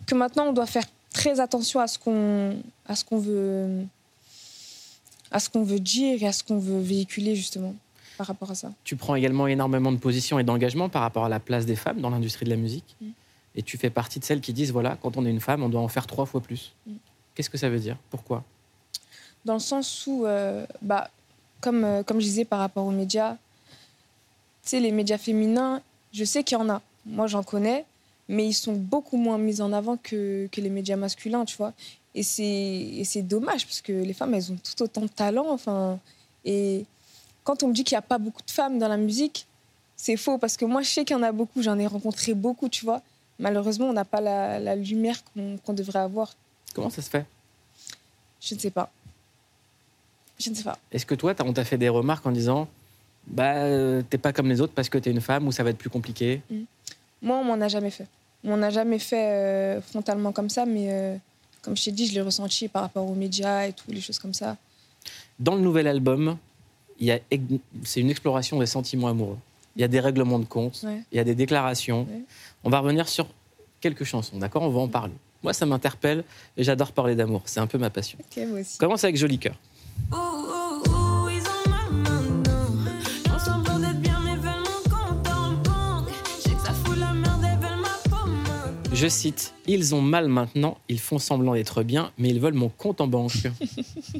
que 0.07 0.15
maintenant, 0.15 0.48
on 0.48 0.54
doit 0.54 0.65
faire 0.65 0.86
très 1.11 1.40
attention 1.40 1.80
à 1.81 1.87
ce 1.87 1.99
qu'on 1.99 2.56
à 2.87 2.95
ce 2.95 3.04
qu'on 3.04 3.18
veut 3.19 3.85
à 5.31 5.39
ce 5.39 5.49
qu'on 5.49 5.63
veut 5.63 5.79
dire 5.79 6.21
et 6.21 6.27
à 6.27 6.31
ce 6.31 6.43
qu'on 6.43 6.59
veut 6.59 6.79
véhiculer 6.79 7.35
justement 7.35 7.75
par 8.17 8.27
rapport 8.27 8.51
à 8.51 8.55
ça. 8.55 8.71
Tu 8.83 8.95
prends 8.95 9.15
également 9.15 9.47
énormément 9.47 9.91
de 9.91 9.97
position 9.97 10.39
et 10.39 10.43
d'engagement 10.43 10.89
par 10.89 11.03
rapport 11.03 11.25
à 11.25 11.29
la 11.29 11.39
place 11.39 11.65
des 11.65 11.75
femmes 11.75 12.01
dans 12.01 12.09
l'industrie 12.09 12.45
de 12.45 12.49
la 12.49 12.55
musique. 12.55 12.95
Mm. 12.99 13.09
Et 13.55 13.63
tu 13.63 13.77
fais 13.77 13.89
partie 13.89 14.19
de 14.19 14.25
celles 14.25 14.41
qui 14.41 14.53
disent 14.53 14.71
voilà, 14.71 14.97
quand 15.01 15.17
on 15.17 15.25
est 15.25 15.29
une 15.29 15.39
femme, 15.39 15.63
on 15.63 15.69
doit 15.69 15.81
en 15.81 15.87
faire 15.87 16.07
trois 16.07 16.25
fois 16.25 16.41
plus. 16.41 16.73
Mm. 16.85 16.93
Qu'est-ce 17.35 17.49
que 17.49 17.57
ça 17.57 17.69
veut 17.69 17.79
dire? 17.79 17.97
Pourquoi? 18.09 18.43
Dans 19.45 19.53
le 19.53 19.59
sens 19.59 20.05
où, 20.07 20.25
euh, 20.25 20.65
bah, 20.81 21.09
comme, 21.61 21.83
euh, 21.83 22.03
comme 22.03 22.19
je 22.19 22.25
disais 22.25 22.45
par 22.45 22.59
rapport 22.59 22.85
aux 22.85 22.91
médias, 22.91 23.33
tu 24.63 24.71
sais, 24.71 24.79
les 24.79 24.91
médias 24.91 25.17
féminins, 25.17 25.81
je 26.11 26.23
sais 26.23 26.43
qu'il 26.43 26.57
y 26.57 26.61
en 26.61 26.69
a. 26.69 26.81
Moi, 27.05 27.27
j'en 27.27 27.43
connais, 27.43 27.85
mais 28.27 28.47
ils 28.47 28.53
sont 28.53 28.73
beaucoup 28.73 29.17
moins 29.17 29.37
mis 29.37 29.61
en 29.61 29.71
avant 29.71 29.97
que, 29.97 30.49
que 30.51 30.59
les 30.59 30.69
médias 30.69 30.97
masculins, 30.97 31.45
tu 31.45 31.55
vois. 31.55 31.73
Et 32.18 33.04
c'est, 33.04 33.21
dommage, 33.21 33.68
parce 33.68 33.80
que 33.80 33.92
les 33.92 34.14
femmes, 34.14 34.33
elles 34.33 34.52
ont 34.52 34.57
tout 34.57 34.81
autant 34.81 35.02
de 35.02 35.07
talent. 35.07 35.45
Enfin, 35.52 36.00
et 36.44 36.83
quand 37.44 37.62
on 37.62 37.68
me 37.68 37.74
dit 37.74 37.83
qu'il 37.83 37.94
n'y 37.94 38.00
a 38.00 38.02
pas 38.02 38.18
beaucoup 38.18 38.42
de 38.44 38.50
femmes 38.50 38.80
dans 38.80 38.88
la 38.88 38.97
musique, 38.97 39.45
c'est 39.95 40.18
faux, 40.18 40.40
parce 40.40 40.57
que 40.57 40.66
moi, 40.66 40.81
je 40.81 40.90
sais 40.90 41.06
qu'il 41.06 41.16
y 41.16 41.19
en 41.19 41.21
a 41.21 41.31
beaucoup, 41.31 41.62
j'en 41.62 41.78
ai 41.78 41.86
rencontré 41.86 42.33
beaucoup, 42.33 42.69
tu 42.69 42.86
vois. 42.86 43.04
Malheureusement, 43.38 43.86
on 43.86 43.94
n'a 43.94 44.04
pas 44.04 44.19
la, 44.19 44.59
la 44.59 44.76
lumière 44.76 45.18
qu'on, 45.64 45.74
devrait 45.74 46.00
avoir. 46.00 46.36
Comment 46.74 46.90
ça 46.90 47.04
se 47.04 47.09
fait? 47.09 47.26
Je 48.42 48.56
ne 48.56 48.59
sais 48.59 48.71
pas. 48.71 48.90
Je 50.40 50.50
ne 50.50 50.56
sais 50.56 50.64
pas. 50.64 50.80
Est-ce 50.92 51.06
que 51.06 51.14
toi, 51.14 51.36
on 51.45 51.54
t'a 51.54 51.66
fait 51.66 51.78
des 51.78 51.90
remarques 51.90 52.26
en 52.26 52.31
disant 52.31 52.68
bah, 53.28 53.57
euh, 53.57 54.02
t'es 54.09 54.18
pas 54.18 54.33
comme 54.33 54.50
les 54.50 54.59
autres 54.59 54.74
parce 54.74 54.90
que 54.90 54.97
t'es 54.97 55.12
une 55.12 55.21
femme 55.21 55.47
ou 55.47 55.52
ça 55.52 55.64
va 55.64 55.69
être 55.69 55.78
plus 55.78 55.90
compliqué? 55.92 56.42
Moi, 57.21 57.38
on 57.38 57.44
m'en 57.44 57.62
a 57.62 57.68
jamais 57.68 57.92
fait. 57.92 58.07
On 58.44 58.56
m'en 58.56 58.64
a 58.64 58.71
jamais 58.71 59.00
fait 59.00 59.30
euh, 59.30 59.81
frontalement 59.81 60.31
comme 60.31 60.50
ça, 60.50 60.66
mais 60.66 60.88
euh, 60.92 61.16
comme 61.68 61.76
je 61.76 61.83
t'ai 61.83 61.92
dit, 61.92 62.07
je 62.07 62.14
l'ai 62.14 62.21
ressenti 62.21 62.69
par 62.69 62.83
rapport 62.83 63.06
aux 63.06 63.14
médias 63.14 63.66
et 63.68 63.74
tout, 63.74 63.92
les 63.92 64.00
choses 64.00 64.19
comme 64.19 64.33
ça. 64.33 64.56
Dans 65.38 65.54
le 65.56 65.59
nouvel 65.62 65.86
album, 65.86 66.38
il 66.97 67.07
y 67.07 67.12
a 67.12 67.19
eg- 67.30 67.59
c'est 67.83 68.00
une 68.00 68.09
exploration 68.09 68.57
des 68.57 68.66
sentiments 68.66 69.09
amoureux. 69.09 69.38
Il 69.76 69.81
y 69.81 69.83
a 69.83 69.90
des 69.90 70.00
règlements 70.00 70.40
de 70.40 70.45
compte, 70.45 70.80
Ouais. 70.86 71.04
il 71.12 71.18
y 71.18 71.19
a 71.19 71.26
des 71.26 71.36
déclarations. 71.36 72.04
Ouais. 72.09 72.21
On 72.64 72.69
va 72.69 72.80
revenir 72.80 73.09
sur 73.09 73.28
quelques 73.81 74.06
chansons, 74.06 74.38
d'accord? 74.38 74.64
On 74.64 74.69
va 74.69 74.80
en 74.80 74.88
parler. 74.88 75.14
Moi, 75.44 75.52
ça 75.52 75.66
m'interpelle 75.66 76.24
et 76.56 76.64
j'adore 76.64 76.94
parler 76.94 77.16
d'amour. 77.16 77.42
C'est 77.45 77.59
un 77.59 77.68
peu 77.68 77.78
ma 77.78 77.90
passion. 77.90 78.18
Ok, 78.21 78.42
moi 78.47 78.62
aussi. 78.62 78.78
On 78.78 78.86
commence 78.86 79.04
avec 79.04 79.18
Joli 79.18 79.38
Cœur. 79.38 79.56
Ouh, 80.14 80.16
Je 88.97 89.07
cite 89.07 89.54
Ils 89.68 89.94
ont 89.94 90.01
mal 90.01 90.27
maintenant, 90.27 90.80
ils 90.89 90.99
font 90.99 91.19
semblant 91.19 91.54
d'être 91.54 91.83
bien, 91.83 92.11
mais 92.18 92.30
ils 92.30 92.39
veulent 92.39 92.56
mon 92.56 92.69
compte 92.69 92.99
en 92.99 93.06
banque. 93.06 93.31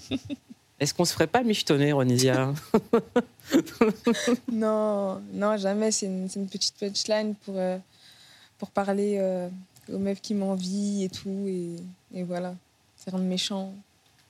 Est-ce 0.80 0.94
qu'on 0.94 1.04
se 1.06 1.14
ferait 1.14 1.26
pas 1.26 1.42
michetonner, 1.42 1.92
Ronisia? 1.92 2.54
Non, 4.52 5.20
non, 5.34 5.58
jamais. 5.58 5.92
C'est 5.92 6.06
une, 6.06 6.48
petite 6.48 6.76
punchline 6.80 7.34
pour, 7.44 7.56
euh, 7.58 7.78
pour 8.60 8.70
parler 8.70 9.16
euh, 9.18 9.48
aux 9.92 9.98
meufs 9.98 10.22
qui 10.22 10.36
m'envient 10.36 11.06
et 11.06 11.10
tout. 11.10 11.46
Et, 11.48 12.20
et 12.20 12.24
voilà, 12.24 12.54
c'est 12.98 13.10
rendre 13.10 13.24
méchant. 13.24 13.74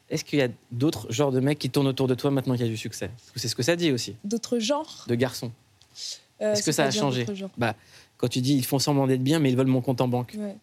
Est-ce 0.09 0.23
qu'il 0.23 0.39
y 0.39 0.43
a 0.43 0.47
d'autres 0.71 1.11
genres 1.11 1.31
de 1.33 1.41
mecs 1.41 1.59
qui 1.59 1.69
tournent 1.69 1.87
autour 1.87 2.07
de 2.07 2.15
toi 2.15 2.31
maintenant 2.31 2.53
qu'il 2.53 2.65
y 2.65 2.69
a 2.69 2.71
du 2.71 2.77
succès? 2.77 3.07
Parce 3.09 3.31
que 3.31 3.39
c'est 3.39 3.47
ce 3.49 3.55
que 3.55 3.63
ça 3.63 3.75
dit 3.75 3.91
aussi, 3.91 4.15
D'autres 4.23 4.59
genres? 4.59 5.03
De 5.07 5.15
garçons? 5.15 5.51
euh, 6.41 6.53
Est-ce 6.53 6.63
que 6.63 6.71
ça 6.71 6.85
a 6.85 6.91
changé? 6.91 7.25
Bah, 7.57 7.75
quand 8.17 8.27
tu 8.27 8.41
dis 8.41 8.55
ils 8.55 8.65
font 8.65 8.79
semblant 8.79 9.07
d'être 9.07 9.23
bien, 9.23 9.39
mais 9.39 9.49
ils 9.49 9.57
veulent 9.57 9.67
mon 9.67 9.81
compte 9.81 10.01
en 10.01 10.07
banque. 10.07 10.33
Ouais. 10.37 10.55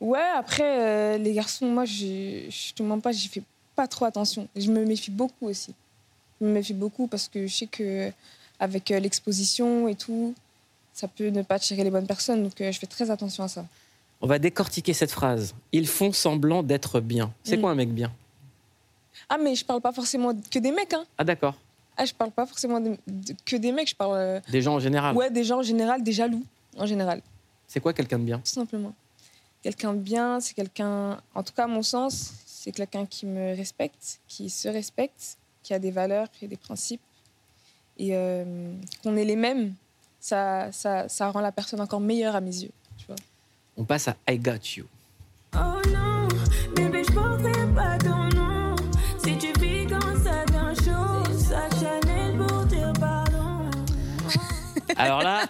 Ouais, 0.00 0.26
après, 0.36 0.80
euh, 0.80 1.18
les 1.18 1.32
garçons, 1.32 1.66
moi, 1.66 1.84
je 1.84 2.46
je 2.50 2.72
te 2.74 2.82
mens 2.82 2.98
pas, 3.00 3.12
j'y 3.12 3.28
fais 3.28 3.42
pas 3.76 3.86
trop 3.86 4.04
attention. 4.04 4.48
Je 4.56 4.70
me 4.70 4.84
méfie 4.84 5.10
beaucoup 5.10 5.46
aussi. 5.46 5.72
Je 6.40 6.46
me 6.46 6.52
méfie 6.52 6.74
beaucoup 6.74 7.06
parce 7.06 7.28
que 7.28 7.46
je 7.46 7.54
sais 7.54 7.66
que 7.66 8.10
avec 8.60 8.90
euh, 8.90 8.98
l'exposition 9.00 9.88
et 9.88 9.94
tout, 9.94 10.34
ça 10.92 11.08
peut 11.08 11.28
ne 11.28 11.42
pas 11.42 11.54
attirer 11.56 11.84
les 11.84 11.90
bonnes 11.90 12.06
personnes. 12.06 12.42
Donc, 12.42 12.60
euh, 12.60 12.70
je 12.72 12.78
fais 12.78 12.86
très 12.86 13.10
attention 13.10 13.44
à 13.44 13.48
ça. 13.48 13.64
On 14.20 14.26
va 14.26 14.38
décortiquer 14.38 14.92
cette 14.92 15.10
phrase. 15.10 15.54
Ils 15.72 15.86
font 15.88 16.12
semblant 16.12 16.62
d'être 16.62 17.00
bien. 17.00 17.32
C'est 17.44 17.56
Mm. 17.56 17.60
quoi 17.60 17.70
un 17.70 17.74
mec 17.74 17.90
bien? 17.92 18.12
Ah, 19.28 19.38
mais 19.38 19.54
je 19.54 19.64
parle 19.64 19.80
pas 19.80 19.92
forcément 19.92 20.32
que 20.50 20.58
des 20.58 20.70
mecs, 20.72 20.92
hein. 20.92 21.04
Ah 21.18 21.24
d'accord. 21.24 21.54
Ah, 21.96 22.04
je 22.04 22.12
parle 22.12 22.30
pas 22.32 22.46
forcément 22.46 22.80
de- 22.80 22.96
de- 23.06 23.34
que 23.44 23.56
des 23.56 23.70
mecs, 23.72 23.88
je 23.88 23.94
parle 23.94 24.16
euh, 24.16 24.40
Des 24.50 24.60
gens 24.62 24.74
en 24.74 24.80
général. 24.80 25.14
ouais, 25.16 25.30
des 25.30 25.44
gens 25.44 25.58
en 25.60 25.62
général, 25.62 26.02
des 26.02 26.12
jaloux 26.12 26.44
en 26.76 26.86
général, 26.86 27.22
C'est 27.66 27.80
quoi 27.80 27.92
quelqu'un 27.92 28.18
de 28.18 28.24
bien? 28.24 28.38
Tout 28.38 28.50
simplement. 28.52 28.94
Quelqu'un 29.62 29.94
de 29.94 29.98
bien, 30.00 30.40
c'est 30.40 30.54
quelqu'un, 30.54 31.18
en 31.34 31.42
tout 31.42 31.52
cas 31.54 31.64
à 31.64 31.66
mon 31.66 31.82
sens, 31.82 32.32
c'est 32.44 32.72
quelqu'un 32.72 33.06
qui 33.06 33.26
me 33.26 33.56
respecte, 33.56 34.20
qui 34.28 34.50
se 34.50 34.68
respecte, 34.68 35.38
qui 35.62 35.74
a 35.74 35.78
des 35.78 35.90
valeurs 35.90 36.28
et 36.42 36.48
des 36.48 36.56
principes. 36.56 37.00
Et 37.96 38.10
euh, 38.12 38.74
qu'on 39.02 39.16
ait 39.16 39.24
les 39.24 39.36
mêmes, 39.36 39.74
ça, 40.20 40.70
ça, 40.72 41.08
ça 41.08 41.30
rend 41.30 41.40
la 41.40 41.52
personne 41.52 41.80
encore 41.80 42.00
meilleure 42.00 42.34
à 42.34 42.40
mes 42.40 42.62
yeux. 42.64 42.72
Tu 42.98 43.06
vois. 43.06 43.16
On 43.76 43.84
passe 43.84 44.08
à 44.08 44.16
I 44.28 44.38
Got 44.38 44.76
You. 44.76 44.86
Oh 45.54 45.80
non, 45.92 46.28
bébé, 46.74 47.02
je 47.06 47.12
porterai 47.12 47.74
pas 47.74 47.98
ton 47.98 48.28
nom. 48.36 48.76
Si 49.22 49.38
tu 49.38 49.52
vis 49.60 49.86
quand 49.86 50.00
ça 50.22 50.44
devient 50.46 50.74
chaud, 50.84 51.38
ça 51.38 51.68
Chanel 51.78 52.36
pour 52.36 52.64
dire 52.64 52.92
pardon. 52.98 53.70
Alors 54.96 55.22
là, 55.22 55.46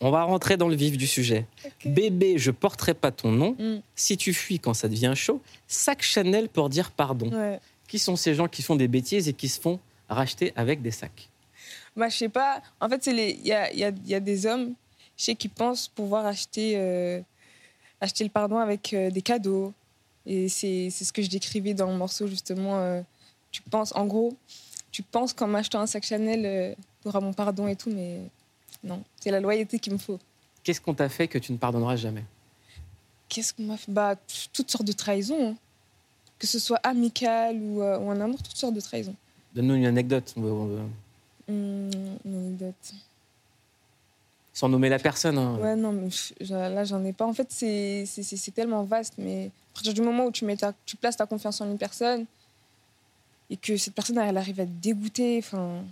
on 0.00 0.10
va 0.10 0.24
rentrer 0.24 0.56
dans 0.56 0.68
le 0.68 0.76
vif 0.76 0.96
du 0.96 1.06
sujet. 1.06 1.46
Bébé, 1.84 2.38
je 2.38 2.50
porterai 2.50 2.94
pas 2.94 3.10
ton 3.10 3.30
nom. 3.30 3.54
Mm. 3.58 3.80
Si 3.94 4.16
tu 4.16 4.32
fuis 4.32 4.58
quand 4.58 4.74
ça 4.74 4.88
devient 4.88 5.12
chaud, 5.14 5.40
sac 5.68 6.02
Chanel 6.02 6.48
pour 6.48 6.68
dire 6.68 6.90
pardon. 6.90 7.30
Ouais. 7.30 7.60
Qui 7.86 7.98
sont 7.98 8.16
ces 8.16 8.34
gens 8.34 8.48
qui 8.48 8.62
font 8.62 8.76
des 8.76 8.88
bêtises 8.88 9.28
et 9.28 9.32
qui 9.32 9.48
se 9.48 9.60
font 9.60 9.78
racheter 10.08 10.52
avec 10.56 10.80
des 10.80 10.90
sacs 10.90 11.28
Bah, 11.96 12.08
je 12.08 12.16
sais 12.16 12.28
pas. 12.28 12.62
En 12.80 12.88
fait, 12.88 13.06
il 13.06 13.46
y 13.46 13.52
a, 13.52 13.70
il 13.72 13.78
y, 13.78 13.84
a, 13.84 13.88
il 13.88 14.08
y 14.08 14.14
a 14.14 14.20
des 14.20 14.46
hommes, 14.46 14.74
je 15.16 15.24
sais, 15.24 15.34
qui 15.34 15.48
pensent 15.48 15.88
pouvoir 15.88 16.24
acheter, 16.24 16.74
euh, 16.76 17.20
acheter 18.00 18.24
le 18.24 18.30
pardon 18.30 18.58
avec 18.58 18.92
euh, 18.94 19.10
des 19.10 19.22
cadeaux. 19.22 19.72
Et 20.24 20.48
c'est 20.48 20.88
c'est 20.90 21.04
ce 21.04 21.12
que 21.12 21.22
je 21.22 21.28
décrivais 21.28 21.74
dans 21.74 21.90
le 21.90 21.96
morceau, 21.96 22.26
justement. 22.26 22.78
euh, 22.78 23.02
tu 23.50 23.62
penses, 23.62 23.92
en 23.96 24.06
gros, 24.06 24.36
tu 24.92 25.02
penses 25.02 25.32
qu'en 25.32 25.48
m'achetant 25.48 25.80
un 25.80 25.86
sac 25.86 26.04
Chanel, 26.04 26.76
tu 27.02 27.08
auras 27.08 27.20
mon 27.20 27.32
pardon 27.32 27.66
et 27.66 27.74
tout, 27.74 27.90
mais 27.90 28.20
non. 28.84 29.02
C'est 29.20 29.30
la 29.30 29.40
loyauté 29.40 29.78
qu'il 29.78 29.92
me 29.92 29.98
faut. 29.98 30.18
Qu'est-ce 30.62 30.80
qu'on 30.80 30.94
t'a 30.94 31.08
fait 31.08 31.28
que 31.28 31.38
tu 31.38 31.52
ne 31.52 31.56
pardonneras 31.58 31.96
jamais? 31.96 32.24
Qu'est-ce 33.28 33.54
qu'on 33.54 33.62
m'a 33.64 33.76
fait? 33.76 33.90
Bah, 33.92 34.16
Toutes 34.52 34.70
sortes 34.70 34.84
de 34.86 34.92
trahisons. 34.92 35.50
hein. 35.50 35.56
Que 36.38 36.46
ce 36.46 36.58
soit 36.58 36.78
amical 36.82 37.56
ou, 37.56 37.82
euh, 37.82 37.98
ou 37.98 38.10
en 38.10 38.18
amour, 38.20 38.42
toutes 38.42 38.56
sortes 38.56 38.74
de 38.74 38.80
trahisons. 38.80 39.14
Donne-nous 39.54 39.74
une 39.74 39.86
anecdote, 39.86 40.32
Hum, 40.36 40.90
une 41.48 42.34
anecdote. 42.34 42.92
sans 44.52 44.68
nommer 44.68 44.88
la 44.88 44.98
personne. 44.98 45.38
hein. 45.38 45.56
Ouais, 45.58 45.76
non, 45.76 45.92
mais 45.92 46.08
là, 46.48 46.84
j'en 46.84 47.04
ai 47.04 47.12
pas. 47.12 47.26
En 47.26 47.32
fait, 47.34 47.46
c'est- 47.50 48.04
c'est 48.06 48.50
tellement 48.50 48.82
vaste, 48.84 49.14
mais 49.18 49.46
à 49.46 49.74
partir 49.74 49.94
du 49.94 50.02
moment 50.02 50.26
où 50.26 50.30
tu, 50.32 50.44
mets 50.44 50.56
ta- 50.56 50.74
tu 50.86 50.96
places 50.96 51.16
ta 51.16 51.26
confiance 51.26 51.60
en 51.60 51.70
une 51.70 51.78
personne 51.78 52.26
et 53.48 53.56
que 53.56 53.76
cette 53.76 53.94
personne, 53.94 54.18
elle 54.18 54.36
arrive 54.36 54.60
à 54.60 54.64
te 54.66 54.70
dégoûter, 54.70 55.38
enfin. 55.38 55.82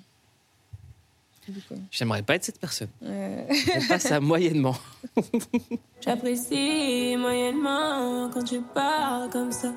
Du. 1.53 1.63
J'aimerais 1.91 2.23
pas 2.23 2.35
être 2.37 2.45
cette 2.45 2.59
personne. 2.61 2.89
Ouais. 3.03 3.47
On 3.77 3.87
passe 3.89 4.11
à 4.13 4.21
moyennement. 4.21 4.77
J'apprécie 6.01 7.17
moyennement 7.17 8.31
quand 8.33 8.45
tu 8.45 8.61
parles 8.61 9.31
comme 9.31 9.53
ça. 9.53 9.73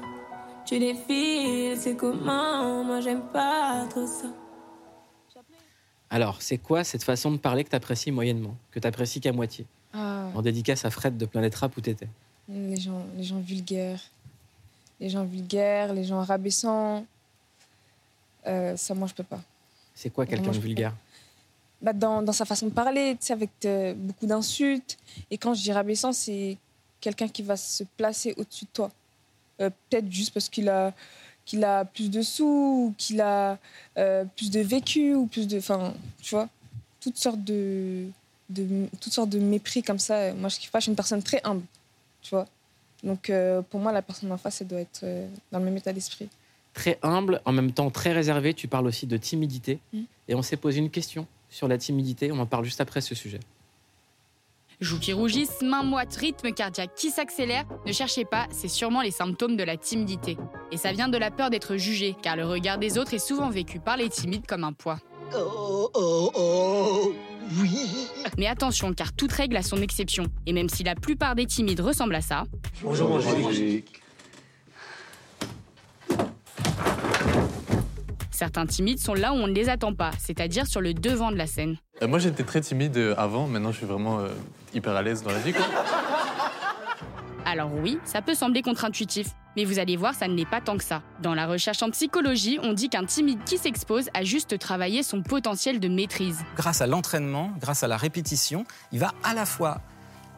Tu 0.66 0.80
défiles, 0.80 1.78
c'est 1.80 1.96
comment 1.96 2.84
Moi 2.84 3.02
j'aime 3.02 3.24
pas 3.34 3.86
trop 3.90 4.06
ça. 4.08 4.28
Alors, 6.10 6.42
c'est 6.42 6.58
quoi 6.58 6.84
cette 6.84 7.04
façon 7.04 7.32
de 7.32 7.38
parler 7.38 7.64
que 7.64 7.70
tu 7.70 7.76
apprécies 7.76 8.12
moyennement 8.12 8.56
Que 8.72 8.80
tu 8.80 8.88
apprécies 8.88 9.22
qu'à 9.22 9.32
moitié? 9.32 9.66
Ah, 9.94 10.28
En 10.36 10.42
dédicace 10.42 10.84
à 10.84 10.90
Fred 10.90 11.18
de 11.18 11.26
Planète 11.26 11.56
Rap 11.56 11.76
où 11.78 11.82
t'étais. 11.82 12.08
les, 12.50 12.80
gens, 12.80 13.06
les 13.16 13.24
gens 13.24 13.40
vulgaires. 13.40 14.02
Les 15.00 15.10
gens 15.10 15.24
vulgaires, 15.24 15.94
les 15.94 16.04
gens 16.04 16.22
rabaissants. 16.22 17.06
Euh, 18.46 18.76
ça, 18.76 18.94
moi, 18.94 19.08
je 19.08 19.14
peux 19.14 19.24
pas. 19.24 19.40
C'est 19.96 20.10
quoi 20.10 20.26
quelqu'un 20.26 20.52
de 20.52 20.60
vulgaire? 20.60 20.94
Bah, 21.82 21.94
dans, 21.94 22.22
dans 22.22 22.32
sa 22.32 22.46
façon 22.46 22.68
de 22.68 22.72
parler, 22.72 23.18
avec 23.30 23.50
euh, 23.66 23.94
beaucoup 23.96 24.28
d'insultes. 24.28 24.98
Et 25.32 25.38
quand 25.38 25.54
je 25.54 25.64
dis 25.64 25.72
rabaissant, 25.72 26.12
c'est 26.14 26.58
quelqu'un 27.00 27.28
qui 27.28 27.42
va 27.42 27.58
se 27.58 27.84
placer 27.98 28.36
au-dessus 28.38 28.66
de 28.66 28.70
toi. 28.72 28.92
Euh, 29.62 29.70
Peut-être 29.90 30.12
juste 30.12 30.34
parce 30.34 30.48
qu'il 30.48 30.70
a, 30.70 30.94
qu'il 31.44 31.64
a 31.64 31.86
plus 31.86 32.12
de 32.12 32.22
sous, 32.22 32.46
ou 32.46 32.94
qu'il 32.98 33.20
a 33.22 33.58
euh, 33.98 34.26
plus 34.36 34.52
de 34.52 34.60
vécu, 34.60 35.16
ou 35.16 35.26
plus 35.26 35.48
de. 35.48 35.58
Enfin, 35.58 35.94
tu 36.22 36.36
vois, 36.36 36.48
toutes 37.00 37.18
sortes 37.18 37.44
de, 37.44 38.06
de, 38.50 38.88
toutes 39.00 39.14
sortes 39.14 39.30
de 39.30 39.40
mépris 39.40 39.82
comme 39.82 40.00
ça. 40.00 40.34
Moi, 40.34 40.50
je 40.50 40.60
kiffe 40.60 40.72
pas. 40.72 40.80
Je 40.80 40.84
suis 40.84 40.92
une 40.92 40.96
personne 40.96 41.24
très 41.24 41.42
humble, 41.44 41.64
tu 42.22 42.30
vois. 42.30 42.48
Donc, 43.04 43.32
pour 43.72 43.80
moi, 43.80 43.92
la 43.92 44.04
personne 44.04 44.32
en 44.32 44.38
face, 44.38 44.62
elle 44.62 44.68
doit 44.68 44.82
être 44.82 45.04
dans 45.52 45.58
le 45.58 45.66
même 45.66 45.78
état 45.78 45.92
d'esprit. 45.92 46.30
Très 46.76 47.00
humble, 47.02 47.42
en 47.46 47.52
même 47.52 47.72
temps 47.72 47.90
très 47.90 48.14
réservé. 48.14 48.54
Tu 48.54 48.68
parles 48.68 48.86
aussi 48.86 49.08
de 49.08 49.18
timidité. 49.18 49.80
Mm. 49.92 50.02
Et 50.28 50.36
on 50.36 50.44
s'est 50.44 50.56
posé 50.56 50.78
une 50.78 50.92
question 50.92 51.26
sur 51.52 51.68
la 51.68 51.78
timidité. 51.78 52.32
On 52.32 52.40
en 52.40 52.48
parle 52.48 52.66
juste 52.66 52.82
après 52.82 53.02
ce 53.02 53.14
sujet. 53.14 53.40
Joues 54.80 55.00
qui 55.00 55.14
rougissent, 55.14 55.62
mains 55.62 55.84
moites, 55.84 56.16
rythme 56.16 56.52
cardiaque 56.52 56.96
qui 56.96 57.12
s'accélère. 57.12 57.66
Ne 57.86 57.92
cherchez 57.92 58.26
pas, 58.26 58.48
c'est 58.50 58.68
sûrement 58.68 59.04
les 59.04 59.12
symptômes 59.12 59.56
de 59.56 59.64
la 59.64 59.78
timidité. 59.78 60.38
Et 60.72 60.78
ça 60.78 60.92
vient 60.92 61.08
de 61.08 61.20
la 61.20 61.30
peur 61.30 61.52
d'être 61.52 61.78
jugé, 61.78 62.16
car 62.20 62.36
le 62.36 62.48
regard 62.48 62.80
des 62.80 62.98
autres 62.98 63.14
est 63.14 63.20
souvent 63.20 63.52
vécu 63.52 63.80
par 63.80 63.96
les 63.96 64.10
timides 64.10 64.48
comme 64.48 64.64
un 64.64 64.74
poids. 64.74 64.98
Oh, 65.36 65.88
oh, 65.94 66.32
oh, 66.34 67.14
oui. 67.60 68.08
Mais 68.40 68.48
attention, 68.48 68.92
car 68.94 69.14
toute 69.14 69.32
règle 69.32 69.56
a 69.56 69.62
son 69.62 69.78
exception. 69.82 70.26
Et 70.48 70.54
même 70.54 70.68
si 70.68 70.84
la 70.84 70.96
plupart 70.96 71.36
des 71.36 71.46
timides 71.46 71.80
ressemblent 71.80 72.16
à 72.16 72.22
ça, 72.22 72.46
Bonjour, 72.82 73.12
Angélique. 73.12 74.01
Certains 78.42 78.66
timides 78.66 78.98
sont 78.98 79.14
là 79.14 79.34
où 79.34 79.36
on 79.36 79.46
ne 79.46 79.54
les 79.54 79.70
attend 79.70 79.94
pas, 79.94 80.10
c'est-à-dire 80.18 80.66
sur 80.66 80.82
le 80.82 80.96
devant 80.96 81.32
de 81.32 81.36
la 81.36 81.46
scène. 81.46 81.78
Euh, 82.02 82.08
moi, 82.08 82.18
j'étais 82.18 82.42
très 82.42 82.60
timide 82.60 82.98
euh, 82.98 83.14
avant. 83.16 83.46
Maintenant, 83.46 83.72
je 83.72 83.78
suis 83.78 83.86
vraiment 83.86 84.18
euh, 84.18 84.30
hyper 84.74 84.96
à 84.96 85.04
l'aise 85.04 85.22
dans 85.22 85.30
la 85.30 85.38
vie. 85.38 85.54
Quoi. 85.54 85.64
Alors 87.46 87.70
oui, 87.72 88.00
ça 88.04 88.24
peut 88.24 88.34
sembler 88.34 88.64
contre-intuitif, 88.64 89.28
mais 89.56 89.64
vous 89.64 89.78
allez 89.78 89.96
voir, 89.96 90.16
ça 90.16 90.28
ne 90.28 90.34
l'est 90.34 90.50
pas 90.50 90.60
tant 90.60 90.76
que 90.76 90.84
ça. 90.84 91.04
Dans 91.22 91.36
la 91.36 91.46
recherche 91.46 91.84
en 91.84 91.92
psychologie, 91.92 92.58
on 92.64 92.74
dit 92.74 92.90
qu'un 92.90 93.06
timide 93.06 93.44
qui 93.46 93.60
s'expose 93.60 94.10
a 94.16 94.24
juste 94.24 94.58
travaillé 94.58 95.04
son 95.04 95.22
potentiel 95.22 95.80
de 95.80 95.88
maîtrise. 95.88 96.40
grâce 96.56 96.82
à 96.82 96.88
l'entraînement, 96.88 97.52
grâce 97.60 97.84
à 97.84 97.88
la 97.88 97.98
répétition, 97.98 98.66
il 98.92 99.00
va 99.00 99.14
à 99.24 99.36
la 99.36 99.46
fois 99.46 99.82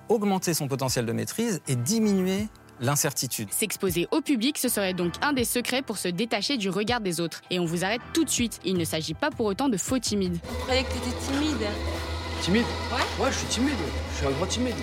augmenter 0.10 0.53
son 0.53 0.67
potentiel 0.67 1.05
de 1.05 1.13
maîtrise 1.13 1.62
et 1.69 1.77
diminuer 1.77 2.50
l'incertitude. 2.83 3.51
S'exposer 3.51 4.07
au 4.11 4.21
public, 4.21 4.57
ce 4.57 4.69
serait 4.69 4.93
donc 4.93 5.13
un 5.21 5.33
des 5.33 5.45
secrets 5.45 5.81
pour 5.81 5.97
se 5.97 6.07
détacher 6.07 6.57
du 6.57 6.69
regard 6.69 7.01
des 7.01 7.19
autres. 7.19 7.41
Et 7.49 7.59
on 7.59 7.65
vous 7.65 7.83
arrête 7.83 8.01
tout 8.13 8.23
de 8.23 8.29
suite, 8.29 8.59
il 8.65 8.77
ne 8.77 8.83
s'agit 8.83 9.13
pas 9.13 9.31
pour 9.31 9.45
autant 9.45 9.69
de 9.69 9.77
faux 9.77 9.99
timides. 9.99 10.37
Je 10.43 10.63
croyais 10.63 10.83
que 10.83 10.91
t'étais 10.91 11.15
timide. 11.31 11.67
Timide 12.41 12.65
Ouais, 13.19 13.29
je 13.31 13.37
suis 13.37 13.47
timide. 13.47 13.73
Je 14.11 14.17
suis 14.17 14.27
un 14.27 14.31
grand 14.31 14.45
timide. 14.45 14.75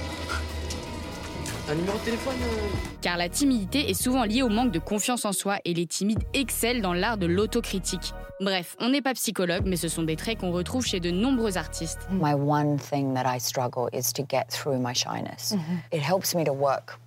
T'as 1.66 1.73
un 1.73 1.76
numéro 1.76 1.99
de 1.99 2.04
téléphone 2.04 2.35
euh 2.42 2.69
Car 3.02 3.16
la 3.16 3.28
timidité 3.28 3.90
est 3.90 3.95
souvent 3.95 4.25
liée 4.25 4.42
au 4.42 4.49
manque 4.49 4.73
de 4.73 4.78
confiance 4.78 5.25
en 5.25 5.33
soi 5.33 5.59
et 5.64 5.75
les 5.75 5.87
timides 5.87 6.23
excellent 6.33 6.80
dans 6.80 6.95
l'art 6.95 7.19
de 7.19 7.26
l'autocritique. 7.26 8.14
Bref, 8.40 8.76
on 8.80 8.88
n'est 8.88 9.02
pas 9.02 9.12
psychologue, 9.12 9.64
mais 9.66 9.76
ce 9.76 9.88
sont 9.88 10.02
des 10.02 10.16
traits 10.16 10.38
qu'on 10.38 10.52
retrouve 10.52 10.87
chez 10.87 11.00
de 11.00 11.11
nombreux 11.11 11.59
artistes. 11.59 11.99
My 12.11 12.33
one 12.33 12.78
thing 12.78 13.12
that 13.14 13.25
I 13.26 13.38
struggle 13.38 13.88
is 13.92 14.12
to 14.14 14.23
get 14.26 14.47
through 14.49 14.78
my 14.78 14.95
shyness. 14.95 15.54
It 15.92 16.00
helps 16.00 16.35
me 16.35 16.45
to 16.45 16.52
work 16.52 16.99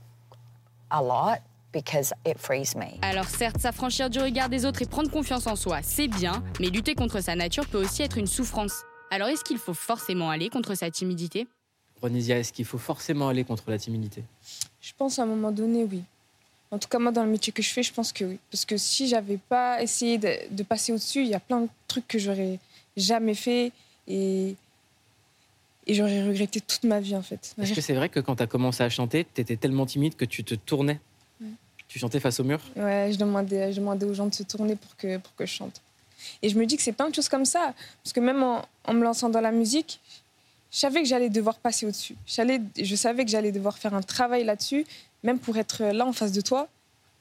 a 0.93 1.01
lot 1.01 1.41
because 1.73 2.13
it 2.25 2.38
frees 2.38 2.75
me. 2.75 3.00
Alors 3.01 3.25
certes, 3.27 3.59
s'affranchir 3.59 4.09
du 4.09 4.19
regard 4.19 4.47
des 4.47 4.65
autres 4.65 4.81
et 4.81 4.85
prendre 4.85 5.09
confiance 5.09 5.47
en 5.47 5.55
soi, 5.55 5.79
c'est 5.81 6.07
bien, 6.07 6.43
mais 6.59 6.69
lutter 6.69 6.95
contre 6.95 7.19
sa 7.19 7.35
nature 7.35 7.65
peut 7.65 7.83
aussi 7.83 8.03
être 8.03 8.17
une 8.17 8.27
souffrance. 8.27 8.83
Alors 9.12 9.27
est-ce 9.27 9.43
qu'il 9.43 9.57
faut 9.57 9.73
forcément 9.73 10.29
aller 10.29 10.50
contre 10.50 10.75
sa 10.75 10.89
timidité? 10.91 11.47
Ronisia, 12.01 12.38
est-ce 12.38 12.53
qu'il 12.53 12.65
faut 12.65 12.77
forcément 12.77 13.29
aller 13.29 13.43
contre 13.43 13.69
la 13.69 13.77
timidité? 13.77 14.23
Je 14.81 14.91
pense 14.97 15.19
à 15.19 15.23
un 15.23 15.25
moment 15.25 15.51
donné, 15.51 15.83
oui. 15.83 16.03
En 16.69 16.77
tout 16.77 16.89
cas, 16.89 17.00
moi, 17.00 17.12
dans 17.12 17.23
le 17.23 17.29
métier 17.29 17.53
que 17.53 17.62
je 17.62 17.69
fais, 17.69 17.83
je 17.83 17.93
pense 17.93 18.12
que 18.12 18.25
oui. 18.25 18.39
Parce 18.51 18.65
que 18.65 18.77
si 18.77 19.07
j'avais 19.07 19.38
pas 19.38 19.81
essayé 19.81 20.17
de, 20.17 20.29
de 20.50 20.63
passer 20.63 20.91
au-dessus, 20.91 21.21
il 21.21 21.29
y 21.29 21.35
a 21.35 21.39
plein 21.39 21.62
de 21.62 21.69
trucs 21.88 22.07
que 22.07 22.19
j'aurais 22.19 22.59
jamais 22.97 23.35
fait 23.35 23.71
et, 24.07 24.55
et 25.88 25.94
j'aurais 25.94 26.24
regretté 26.28 26.62
toute 26.62 26.84
ma 26.84 27.00
vie, 27.00 27.16
en 27.16 27.22
fait. 27.22 27.54
Est-ce 27.62 27.74
que 27.74 27.82
c'est 27.82 27.94
vrai 27.94 28.10
que 28.10 28.20
quand 28.20 28.36
tu 28.38 28.44
as 28.44 28.48
commencé 28.48 28.84
à 28.84 28.90
chanter, 28.90 29.25
tu 29.34 29.42
étais 29.42 29.56
tellement 29.58 29.86
timide 29.86 30.16
que 30.16 30.25
tu 30.25 30.44
te 30.44 30.56
tournais 30.56 31.00
Ouais. 31.42 31.48
Tu 31.88 32.00
chantais 32.00 32.20
face 32.20 32.40
au 32.40 32.44
mur 32.44 32.60
Ouais, 32.75 33.10
je 33.12 33.18
demandais, 33.18 33.72
je 33.74 33.80
demandais 33.80 34.06
aux 34.06 34.13
gens 34.13 34.28
de 34.28 34.34
se 34.34 34.44
tourner 34.44 34.75
pour 34.75 34.96
que, 34.98 35.18
pour 35.18 35.36
que 35.36 35.46
je 35.46 35.52
chante. 35.54 35.82
Et 36.42 36.50
je 36.50 36.58
me 36.58 36.66
dis 36.66 36.78
que 36.78 36.82
c'est 36.84 36.94
plein 36.94 37.10
de 37.10 37.16
choses 37.16 37.28
comme 37.30 37.46
ça. 37.46 37.74
Parce 38.04 38.13
que 38.13 38.20
même 38.20 38.42
en, 38.42 38.66
en 38.86 38.94
me 38.94 39.04
lançant 39.04 39.30
dans 39.30 39.42
la 39.42 39.52
musique, 39.52 40.00
je 40.72 40.80
savais 40.80 41.02
que 41.04 41.08
j'allais 41.08 41.30
devoir 41.30 41.58
passer 41.58 41.86
au-dessus. 41.86 42.16
Je 42.25 42.96
savais 42.96 43.25
que 43.25 43.30
j'allais 43.32 43.52
devoir 43.52 43.78
faire 43.78 43.94
un 43.94 44.02
travail 44.02 44.44
là-dessus, 44.44 44.86
même 45.24 45.38
pour 45.38 45.58
être 45.58 45.84
là 45.84 46.06
en 46.06 46.13
face 46.13 46.32
de 46.32 46.42
toi. 46.42 46.68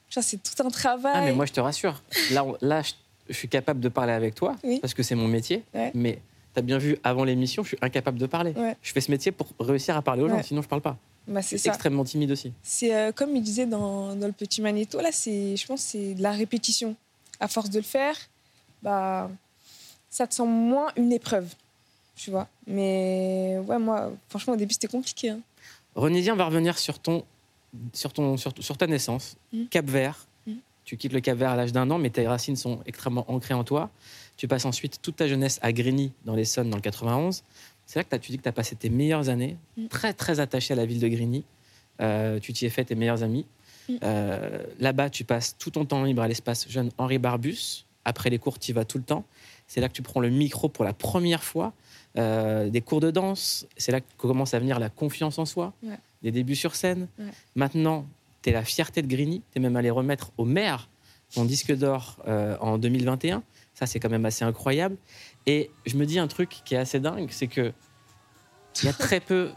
Ça, 0.09 0.21
c'est 0.21 0.37
tout 0.41 0.65
un 0.65 0.69
travail. 0.69 1.13
Ah, 1.15 1.21
mais 1.21 1.33
moi, 1.33 1.45
je 1.45 1.51
te 1.53 1.59
rassure. 1.59 2.01
Là, 2.31 2.43
on- 2.45 2.55
là 2.61 2.81
je, 2.81 2.93
je 3.29 3.33
suis 3.33 3.49
capable 3.49 3.79
de 3.79 3.89
parler 3.89 4.13
avec 4.13 4.35
toi 4.35 4.55
Oui. 4.63 4.79
parce 4.79 4.93
que 4.93 5.03
c'est 5.03 5.15
mon 5.15 5.27
métier. 5.27 5.63
Ouais. 5.73 5.91
Mais 5.93 6.19
tu 6.53 6.59
as 6.59 6.61
bien 6.61 6.77
vu, 6.77 6.97
avant 7.03 7.23
l'émission, 7.23 7.63
je 7.63 7.69
suis 7.69 7.77
incapable 7.81 8.19
de 8.19 8.25
parler. 8.25 8.51
Ouais. 8.51 8.75
Je 8.81 8.91
fais 8.91 9.01
ce 9.01 9.09
métier 9.11 9.31
pour 9.31 9.47
réussir 9.59 9.95
à 9.97 10.01
parler 10.01 10.23
aux 10.23 10.29
gens, 10.29 10.35
Ouais. 10.37 10.43
sinon 10.43 10.61
je 10.61 10.67
parle 10.67 10.81
pas. 10.81 10.97
Bah, 11.27 11.41
c'est 11.41 11.55
extrêmement 11.65 12.03
timide 12.03 12.31
aussi. 12.31 12.51
C'est 12.63 12.93
euh, 12.93 13.11
comme 13.13 13.35
il 13.35 13.41
disait 13.41 13.65
dans, 13.65 14.13
dans 14.15 14.27
le 14.27 14.33
petit 14.33 14.61
magnéto, 14.61 14.99
là, 14.99 15.09
c'est, 15.11 15.55
je 15.55 15.65
pense 15.65 15.81
que 15.83 15.87
c'est 15.91 16.13
de 16.15 16.21
la 16.21 16.31
répétition. 16.31 16.95
À 17.39 17.47
force 17.47 17.69
de 17.69 17.77
le 17.79 17.83
faire, 17.83 18.15
bah, 18.81 19.29
ça 20.09 20.27
te 20.27 20.33
semble 20.35 20.51
moins 20.51 20.91
une 20.97 21.11
épreuve, 21.13 21.47
tu 22.15 22.29
vois. 22.29 22.47
Mais 22.67 23.57
ouais, 23.65 23.79
moi, 23.79 24.11
franchement, 24.29 24.53
au 24.53 24.57
début, 24.57 24.73
c'était 24.73 24.87
compliqué. 24.87 25.29
hein. 25.29 25.39
Ronisia, 25.95 26.33
on 26.33 26.37
va 26.37 26.45
revenir 26.45 26.77
sur, 26.77 26.99
ton, 26.99 27.23
sur, 27.93 28.11
ton, 28.13 28.35
sur, 28.37 28.51
sur 28.59 28.77
ta 28.77 28.85
naissance. 28.87 29.35
Mhm. 29.53 29.67
Cap 29.69 29.85
Vert. 29.85 30.27
Mhm. 30.45 30.57
Tu 30.85 30.97
quittes 30.97 31.13
le 31.13 31.21
Cap 31.21 31.37
Vert 31.37 31.51
à 31.51 31.55
l'âge 31.55 31.71
d'un 31.71 31.89
an, 31.89 31.97
mais 31.99 32.09
tes 32.09 32.27
racines 32.27 32.55
sont 32.57 32.79
extrêmement 32.85 33.25
ancrées 33.31 33.53
en 33.53 33.63
toi. 33.63 33.89
Tu 34.37 34.47
passes 34.47 34.65
ensuite 34.65 34.99
toute 35.01 35.15
ta 35.17 35.27
jeunesse 35.27 35.59
à 35.61 35.71
Grigny, 35.71 36.11
dans 36.25 36.35
l'Essonne, 36.35 36.69
dans 36.69 36.77
le 36.77 36.81
91. 36.81 37.43
C'est 37.85 37.99
là 37.99 38.03
que 38.03 38.15
tu 38.17 38.31
dis 38.31 38.37
que 38.37 38.43
tu 38.43 38.49
as 38.49 38.53
passé 38.53 38.75
tes 38.75 38.89
meilleures 38.89 39.29
années, 39.29 39.57
Mhm. 39.77 39.87
très, 39.89 40.13
très 40.13 40.39
attaché 40.39 40.73
à 40.73 40.77
la 40.77 40.85
ville 40.85 40.99
de 40.99 41.07
Grigny. 41.07 41.43
Euh, 42.01 42.39
tu 42.39 42.53
t'y 42.53 42.65
es 42.65 42.69
fait 42.69 42.85
tes 42.85 42.95
meilleurs 42.95 43.23
amis. 43.23 43.45
Mhm. 43.89 43.99
Euh, 44.03 44.63
Là-bas, 44.79 45.09
tu 45.09 45.23
passes 45.23 45.57
tout 45.57 45.69
ton 45.71 45.85
temps 45.85 46.03
libre 46.03 46.21
à 46.21 46.27
l'espace 46.27 46.67
jeune 46.69 46.89
Henri 46.97 47.17
Barbus. 47.19 47.85
Après 48.05 48.29
les 48.29 48.39
cours, 48.39 48.57
tu 48.59 48.71
y 48.71 48.73
vas 48.73 48.85
tout 48.85 48.97
le 48.97 49.03
temps. 49.03 49.23
C'est 49.67 49.79
là 49.81 49.87
que 49.89 49.93
tu 49.93 50.01
prends 50.01 50.19
le 50.19 50.29
micro 50.29 50.67
pour 50.69 50.83
la 50.85 50.93
première 50.93 51.43
fois. 51.43 51.73
Euh, 52.17 52.69
des 52.69 52.81
cours 52.81 52.99
de 52.99 53.11
danse. 53.11 53.65
C'est 53.77 53.91
là 53.91 54.01
que 54.01 54.05
commence 54.17 54.53
à 54.53 54.59
venir 54.59 54.79
la 54.79 54.89
confiance 54.89 55.37
en 55.39 55.45
soi 55.45 55.73
Ouais. 55.83 55.97
des 56.21 56.31
débuts 56.31 56.55
sur 56.55 56.75
scène. 56.75 57.07
Ouais. 57.19 57.25
Maintenant, 57.55 58.05
tu 58.41 58.49
es 58.49 58.53
la 58.53 58.63
fierté 58.63 59.01
de 59.01 59.07
Grigny. 59.07 59.41
Tu 59.51 59.59
es 59.59 59.61
même 59.61 59.75
allé 59.75 59.89
remettre 59.89 60.31
au 60.37 60.45
maire 60.45 60.89
son 61.29 61.45
disque 61.45 61.73
d'or 61.75 62.17
euh, 62.27 62.55
en 62.59 62.77
2021. 62.77 63.41
Ça, 63.83 63.87
c'est 63.87 63.99
quand 63.99 64.09
même 64.09 64.23
assez 64.25 64.45
incroyable. 64.45 64.95
Et 65.45 65.69
je 65.85 65.97
me 65.97 66.05
dis 66.05 66.17
un 66.19 66.29
truc 66.29 66.61
qui 66.63 66.73
est 66.73 66.77
assez 66.77 67.01
dingue, 67.01 67.27
c'est 67.31 67.47
que 67.47 67.73
il 68.81 68.85
y 68.85 68.87
a 68.87 68.93
très 68.93 69.19
peu 69.19 69.51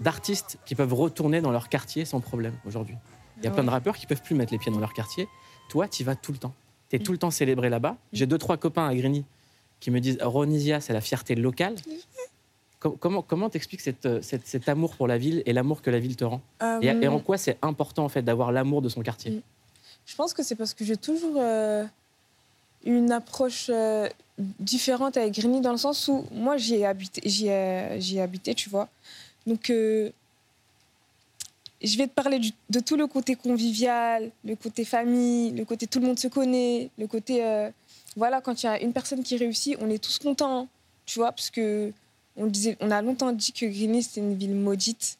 d'artistes 0.00 0.58
qui 0.66 0.74
peuvent 0.74 0.92
retourner 0.92 1.40
dans 1.40 1.50
leur 1.50 1.70
quartier 1.70 2.04
sans 2.04 2.20
problème 2.20 2.52
aujourd'hui. 2.66 2.96
Il 3.38 3.44
y 3.44 3.46
a 3.46 3.50
plein 3.50 3.64
de 3.64 3.70
rappeurs 3.70 3.96
qui 3.96 4.06
peuvent 4.06 4.20
plus 4.20 4.34
mettre 4.34 4.52
les 4.52 4.58
pieds 4.58 4.70
dans 4.70 4.80
leur 4.80 4.92
quartier. 4.92 5.26
Toi, 5.70 5.88
tu 5.88 6.02
y 6.02 6.04
vas 6.04 6.14
tout 6.14 6.32
le 6.32 6.36
temps. 6.38 6.52
Tu 6.90 6.96
es 6.96 6.98
tout 6.98 7.12
le 7.12 7.16
temps 7.18 7.30
célébré 7.30 7.70
là-bas. 7.70 7.96
J'ai 8.12 8.26
deux, 8.26 8.36
trois 8.36 8.58
copains 8.58 8.86
à 8.86 8.94
Grigny 8.94 9.24
qui 9.80 9.90
me 9.90 9.98
disent 9.98 10.18
Ronisia, 10.20 10.80
c'est 10.82 10.92
la 10.92 11.00
fierté 11.00 11.34
locale. 11.34 11.76
Com- 12.80 12.96
Comment 13.00 13.22
comment 13.22 13.48
t'expliques 13.48 13.80
cette, 13.80 14.04
euh, 14.04 14.20
cette- 14.20 14.46
cet 14.46 14.68
amour 14.68 14.94
pour 14.94 15.08
la 15.08 15.16
ville 15.16 15.42
et 15.46 15.54
l'amour 15.54 15.80
que 15.80 15.88
la 15.90 15.98
ville 16.00 16.16
te 16.16 16.24
rend? 16.24 16.42
Euh, 16.62 16.80
et, 16.82 16.88
et 17.04 17.08
en 17.08 17.18
quoi 17.18 17.38
c'est 17.38 17.56
important 17.62 18.04
en 18.04 18.08
fait 18.10 18.20
d'avoir 18.22 18.52
l'amour 18.52 18.82
de 18.82 18.90
son 18.90 19.00
quartier? 19.00 19.40
Je 20.04 20.14
pense 20.16 20.34
que 20.34 20.42
c'est 20.42 20.54
parce 20.54 20.74
que 20.74 20.84
j'ai 20.84 20.96
toujours 20.98 21.36
euh, 21.38 21.84
une 22.84 23.12
approche 23.12 23.66
euh, 23.70 24.08
différente 24.38 25.16
avec 25.16 25.34
Grigny 25.34 25.60
dans 25.60 25.72
le 25.72 25.78
sens 25.78 26.08
où 26.08 26.24
moi 26.32 26.56
j'y 26.56 26.76
ai 26.76 26.86
habité, 26.86 27.22
j'y 27.24 28.54
tu 28.54 28.70
vois. 28.70 28.88
Donc 29.46 29.70
euh, 29.70 30.10
je 31.82 31.96
vais 31.96 32.06
te 32.06 32.12
parler 32.12 32.40
de 32.70 32.80
tout 32.80 32.96
le 32.96 33.06
côté 33.06 33.36
convivial, 33.36 34.30
le 34.44 34.56
côté 34.56 34.84
famille, 34.84 35.52
le 35.52 35.64
côté 35.64 35.86
tout 35.86 36.00
le 36.00 36.06
monde 36.06 36.18
se 36.18 36.28
connaît, 36.28 36.90
le 36.98 37.06
côté 37.06 37.44
euh, 37.44 37.70
voilà 38.16 38.40
quand 38.40 38.62
il 38.62 38.66
y 38.66 38.68
a 38.68 38.80
une 38.80 38.92
personne 38.92 39.22
qui 39.22 39.36
réussit, 39.36 39.76
on 39.80 39.90
est 39.90 40.02
tous 40.02 40.18
contents, 40.18 40.68
tu 41.06 41.18
vois, 41.18 41.32
parce 41.32 41.50
que 41.50 41.92
on 42.36 42.46
disait, 42.46 42.76
on 42.80 42.90
a 42.90 43.02
longtemps 43.02 43.32
dit 43.32 43.52
que 43.52 43.66
Grigny 43.66 44.02
c'était 44.02 44.20
une 44.20 44.36
ville 44.36 44.54
maudite 44.54 45.18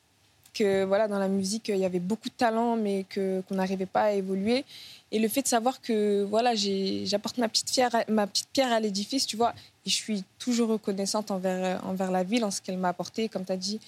que 0.55 0.85
voilà 0.85 1.09
dans 1.09 1.19
la 1.19 1.29
musique 1.29 1.69
il 1.69 1.79
y 1.79 1.85
avait 1.85 2.01
beaucoup 2.01 2.29
de 2.29 2.35
talent 2.35 2.77
mais 2.77 3.05
que 3.09 3.43
qu'on 3.49 3.57
n'arrivait 3.57 3.87
pas 3.87 4.03
à 4.03 4.13
évoluer. 4.13 4.65
Et 5.11 5.19
le 5.19 5.29
fait 5.29 5.43
de 5.43 5.49
savoir 5.49 5.81
que 5.81 6.25
voilà 6.25 6.55
j'apporte 6.55 7.39
ma 7.39 7.49
petite 7.49 7.71
pierre 7.71 7.91
ma 8.09 8.27
petite 8.27 8.49
pierre 8.53 8.73
à 8.73 8.81
l'édifice 8.81 9.27
tu 9.27 9.37
vois 9.37 9.55
et 9.87 9.91
je 9.91 9.95
suis 9.95 10.25
toujours 10.39 10.69
reconnaissante 10.69 11.31
envers 11.31 11.85
envers 11.87 12.11
la 12.11 12.25
ville 12.25 12.45
en 12.45 12.51
ce 12.51 12.61
qu'elle 12.61 12.79
m'a 12.79 12.89
apporté. 12.89 13.29
Comme 13.29 13.45
tu 13.45 13.53
as 13.53 13.57
dit 13.57 13.81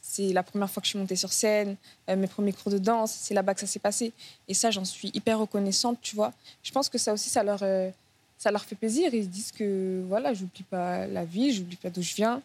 c'est 0.00 0.32
la 0.32 0.42
première 0.42 0.70
fois 0.70 0.80
que 0.80 0.86
je 0.86 0.90
suis 0.90 0.98
montée 0.98 1.16
sur 1.16 1.32
scène 1.32 1.76
euh, 2.08 2.16
mes 2.16 2.26
premiers 2.26 2.52
cours 2.52 2.72
de 2.72 2.78
danse 2.78 3.12
c'est 3.12 3.34
là-bas 3.34 3.54
que 3.54 3.60
ça 3.60 3.66
s'est 3.66 3.78
passé. 3.78 4.12
Et 4.48 4.54
ça 4.54 4.70
j'en 4.70 4.84
suis 4.84 5.10
hyper 5.14 5.38
reconnaissante 5.38 5.98
tu 6.02 6.16
vois. 6.16 6.32
Je 6.62 6.72
pense 6.72 6.88
que 6.88 6.98
ça 6.98 7.12
aussi 7.12 7.30
ça 7.30 7.42
leur 7.42 7.62
euh, 7.62 7.90
ça 8.38 8.50
leur 8.50 8.64
fait 8.64 8.76
plaisir. 8.76 9.12
Ils 9.14 9.24
se 9.24 9.28
disent 9.28 9.52
que 9.52 10.02
voilà 10.08 10.34
j'oublie 10.34 10.64
pas 10.70 11.06
la 11.06 11.24
vie 11.24 11.52
j'oublie 11.52 11.76
pas 11.76 11.90
d'où 11.90 12.02
je 12.02 12.14
viens. 12.14 12.42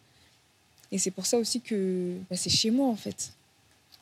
Et 0.92 0.98
c'est 0.98 1.10
pour 1.10 1.26
ça 1.26 1.38
aussi 1.38 1.60
que 1.60 2.16
bah, 2.30 2.36
c'est 2.36 2.50
chez 2.50 2.70
moi 2.70 2.86
en 2.86 2.96
fait 2.96 3.32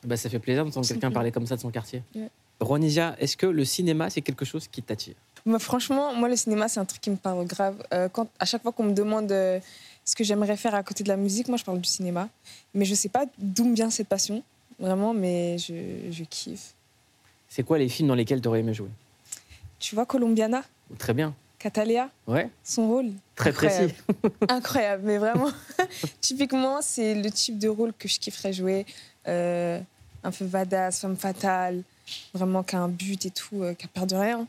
bah, 0.05 0.17
Ça 0.17 0.29
fait 0.29 0.39
plaisir 0.39 0.63
d'entendre 0.65 0.87
quelqu'un 0.87 1.11
parler 1.11 1.31
comme 1.31 1.47
ça 1.47 1.55
de 1.55 1.61
son 1.61 1.71
quartier. 1.71 2.01
Ouais. 2.15 2.29
Ronisia, 2.59 3.15
est-ce 3.19 3.35
que 3.35 3.45
le 3.45 3.65
cinéma 3.65 4.09
c'est 4.09 4.21
quelque 4.21 4.45
chose 4.45 4.67
qui 4.67 4.81
t'attire? 4.81 5.15
Moi, 5.45 5.59
franchement, 5.59 6.13
moi, 6.13 6.29
le 6.29 6.37
cinéma, 6.37 6.69
c'est 6.69 6.79
un 6.79 6.85
truc 6.85 7.01
qui 7.01 7.09
me 7.09 7.17
parle 7.17 7.45
grave. 7.45 7.75
Euh, 7.93 8.07
quand, 8.07 8.29
à 8.39 8.45
chaque 8.45 8.61
fois 8.61 8.71
qu'on 8.71 8.83
me 8.85 8.93
demande 8.93 9.29
euh, 9.33 9.59
ce 10.05 10.15
que 10.15 10.23
j'aimerais 10.23 10.55
faire 10.55 10.73
à 10.73 10.83
côté 10.83 11.03
de 11.03 11.09
la 11.09 11.17
musique, 11.17 11.49
moi, 11.49 11.57
je 11.57 11.65
parle 11.65 11.81
du 11.81 11.89
cinéma. 11.89 12.29
Mais 12.73 12.85
je 12.85 12.95
sais 12.95 13.09
pas 13.09 13.25
d'où 13.37 13.65
me 13.65 13.75
vient 13.75 13.89
cette 13.89 14.07
passion, 14.07 14.41
vraiment, 14.79 15.13
mais 15.13 15.57
je, 15.57 15.73
je 16.11 16.23
kiffe. 16.23 16.73
C'est 17.49 17.63
quoi 17.63 17.77
les 17.77 17.89
films 17.89 18.07
dans 18.07 18.15
lesquels 18.15 18.39
tu 18.39 18.47
aurais 18.47 18.61
aimé 18.61 18.73
jouer? 18.73 18.87
Tu 19.79 19.95
vois, 19.95 20.05
Colombiana, 20.05 20.63
Très 20.97 21.13
bien. 21.13 21.33
Catalea, 21.59 22.09
Ouais, 22.27 22.49
son 22.63 22.87
rôle? 22.87 23.11
très 23.35 23.49
incroyable. 23.49 23.93
précis. 23.93 24.33
Incroyable, 24.49 25.03
mais 25.05 25.17
vraiment, 25.17 25.49
typiquement, 26.21 26.81
c'est 26.81 27.15
le 27.15 27.29
type 27.31 27.57
de 27.59 27.67
rôle 27.67 27.91
que 27.99 28.07
je 28.07 28.17
kifferais 28.19 28.53
jouer. 28.53 28.85
Euh, 29.27 29.79
un 30.23 30.31
peu 30.31 30.45
badass, 30.45 31.01
femme 31.01 31.15
fatale, 31.17 31.83
vraiment 32.33 32.63
qui 32.63 32.75
a 32.75 32.81
un 32.81 32.89
but 32.89 33.25
et 33.25 33.31
tout, 33.31 33.61
euh, 33.63 33.73
qui 33.73 33.85
a 33.85 33.89
peur 33.89 34.07
de 34.07 34.15
rien. 34.15 34.47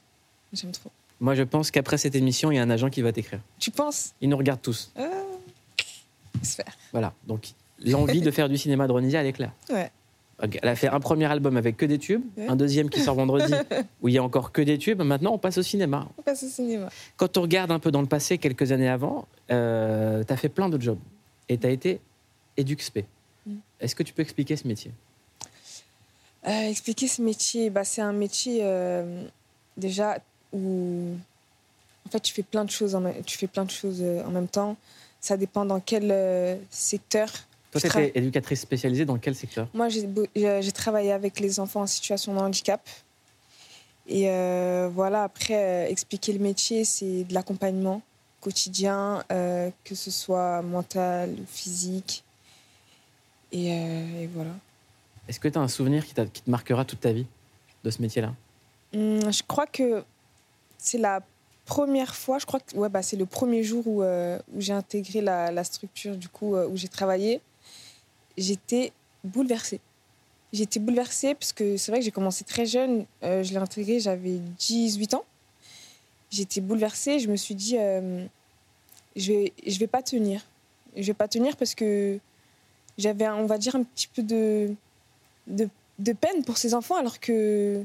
J'aime 0.52 0.72
trop. 0.72 0.90
Moi 1.20 1.34
je 1.34 1.42
pense 1.42 1.70
qu'après 1.70 1.98
cette 1.98 2.14
émission, 2.14 2.50
il 2.50 2.56
y 2.56 2.58
a 2.58 2.62
un 2.62 2.70
agent 2.70 2.90
qui 2.90 3.02
va 3.02 3.12
t'écrire. 3.12 3.40
Tu 3.58 3.70
penses? 3.70 4.12
Il 4.20 4.28
nous 4.28 4.36
regarde 4.36 4.60
tous. 4.62 4.92
euh... 4.98 5.08
J'espère. 6.40 6.76
Voilà. 6.92 7.12
Donc 7.26 7.48
l'envie 7.84 8.20
de 8.20 8.30
faire 8.30 8.48
du 8.48 8.56
cinéma 8.58 8.86
de 8.86 8.92
Ronisia, 8.92 9.20
elle 9.20 9.26
est 9.26 9.32
claire. 9.32 9.52
Ouais. 9.70 9.90
Elle 10.40 10.68
a 10.68 10.74
fait 10.74 10.88
un 10.88 10.98
premier 10.98 11.26
album 11.26 11.56
avec 11.56 11.76
que 11.76 11.86
des 11.86 11.98
tubes, 11.98 12.22
Ouais. 12.36 12.48
un 12.48 12.56
deuxième 12.56 12.90
qui 12.90 13.00
sort 13.00 13.14
vendredi 13.14 13.54
où 14.02 14.08
il 14.08 14.14
y 14.14 14.18
a 14.18 14.22
encore 14.22 14.50
que 14.50 14.60
des 14.60 14.78
tubes. 14.78 15.00
Maintenant, 15.00 15.32
on 15.32 15.38
passe 15.38 15.58
au 15.58 15.62
cinéma. 15.62 16.08
On 16.18 16.22
passe 16.22 16.42
au 16.42 16.48
cinéma. 16.48 16.88
Quand 17.16 17.38
on 17.38 17.42
regarde 17.42 17.70
un 17.70 17.78
peu 17.78 17.92
dans 17.92 18.00
le 18.00 18.08
passé, 18.08 18.36
quelques 18.38 18.72
années 18.72 18.88
avant, 18.88 19.26
euh, 19.52 20.24
tu 20.24 20.32
as 20.32 20.36
fait 20.36 20.48
plein 20.48 20.68
de 20.68 20.80
jobs 20.80 20.98
et 21.48 21.56
tu 21.56 21.66
as 21.66 21.70
été 21.70 22.00
éduxpé. 22.56 23.06
Mm. 23.46 23.54
Est-ce 23.80 23.94
que 23.94 24.02
tu 24.02 24.12
peux 24.12 24.22
expliquer 24.22 24.56
ce 24.56 24.66
métier? 24.66 24.90
Euh, 26.46 26.68
expliquer 26.68 27.08
ce 27.08 27.22
métier, 27.22 27.70
bah, 27.70 27.84
c'est 27.84 28.02
un 28.02 28.12
métier 28.12 28.60
euh, 28.62 29.24
déjà 29.76 30.18
où 30.52 31.14
en 32.06 32.10
fait 32.10 32.20
tu 32.20 32.34
fais 32.34 32.42
plein 32.42 32.64
de 32.64 32.70
choses 32.70 32.94
en, 32.94 33.00
même- 33.00 33.22
tu 33.24 33.38
fais 33.38 33.46
plein 33.46 33.64
de 33.64 33.70
choses 33.70 34.00
euh, 34.02 34.22
en 34.24 34.30
même 34.30 34.48
temps. 34.48 34.76
Ça 35.20 35.36
dépend 35.38 35.64
dans 35.64 35.80
quel 35.80 36.10
euh, 36.10 36.56
secteur. 36.70 37.30
Toi, 37.72 37.80
tu 37.80 37.98
éducatrice 38.14 38.60
spécialisée 38.60 39.04
dans 39.06 39.16
quel 39.18 39.34
secteur? 39.34 39.66
Moi, 39.74 39.88
j'ai 39.88 40.72
travaillé 40.72 41.10
avec 41.12 41.40
les 41.40 41.58
enfants 41.58 41.80
en 41.80 41.86
situation 41.88 42.34
de 42.34 42.38
handicap. 42.38 42.80
Et 44.06 44.28
voilà, 44.92 45.24
après, 45.24 45.90
expliquer 45.90 46.34
le 46.34 46.38
métier, 46.38 46.84
c'est 46.84 47.24
de 47.24 47.34
l'accompagnement 47.34 48.00
quotidien, 48.40 49.24
que 49.28 49.94
ce 49.94 50.12
soit 50.12 50.62
mental 50.62 51.30
ou 51.30 51.46
physique. 51.48 52.22
Et, 53.50 53.70
et 53.70 54.26
voilà. 54.32 54.50
Est-ce 55.28 55.40
que 55.40 55.48
tu 55.48 55.58
as 55.58 55.60
un 55.60 55.68
souvenir 55.68 56.04
qui, 56.04 56.14
te 56.14 56.28
marquera 56.46 56.84
toute 56.84 57.00
ta 57.00 57.12
vie 57.12 57.26
de 57.82 57.90
ce 57.90 58.02
métier-là? 58.02 58.34
Hum, 58.94 59.32
je 59.32 59.42
crois 59.42 59.66
que 59.66 60.04
c'est 60.78 60.98
la 60.98 61.22
première 61.64 62.14
fois, 62.14 62.38
je 62.38 62.46
crois 62.46 62.60
que 62.60 62.76
ouais, 62.76 62.88
bah, 62.88 63.02
c'est 63.02 63.16
le 63.16 63.26
premier 63.26 63.62
jour 63.62 63.86
où, 63.86 64.02
euh, 64.02 64.38
j'ai 64.58 64.72
intégré 64.72 65.20
la, 65.20 65.64
structure, 65.64 66.16
du 66.16 66.28
coup, 66.28 66.54
euh, 66.54 66.68
où 66.68 66.76
j'ai 66.76 66.88
travaillé. 66.88 67.40
J'étais 68.36 68.92
bouleversée. 69.22 69.80
J'étais 70.52 70.78
bouleversée 70.78 71.34
parce 71.34 71.52
que 71.52 71.76
c'est 71.76 71.90
vrai 71.90 72.00
que 72.00 72.04
j'ai 72.04 72.12
commencé 72.12 72.44
très 72.44 72.66
jeune. 72.66 73.06
Euh, 73.22 73.42
je 73.42 73.50
l'ai 73.50 73.56
intégré, 73.56 73.98
j'avais 73.98 74.38
18 74.58 75.14
ans. 75.14 75.24
J'étais 76.30 76.60
bouleversée. 76.60 77.18
Je 77.18 77.28
me 77.28 77.36
suis 77.36 77.54
dit, 77.54 77.76
je 79.16 79.32
vais, 79.32 79.52
je 79.66 79.78
vais 79.78 79.86
pas 79.86 80.02
tenir. 80.02 80.44
Je 80.96 81.02
vais 81.02 81.14
pas 81.14 81.28
tenir 81.28 81.56
parce 81.56 81.74
que 81.74 82.18
j'avais, 82.98 83.28
on 83.28 83.46
va 83.46 83.58
dire, 83.58 83.74
un 83.74 83.82
petit 83.82 84.06
peu 84.06 84.22
de, 84.22 84.74
de, 85.46 85.68
de 85.98 86.12
peine 86.12 86.44
pour 86.44 86.58
ces 86.58 86.74
enfants 86.74 86.96
alors 86.96 87.20
que 87.20 87.84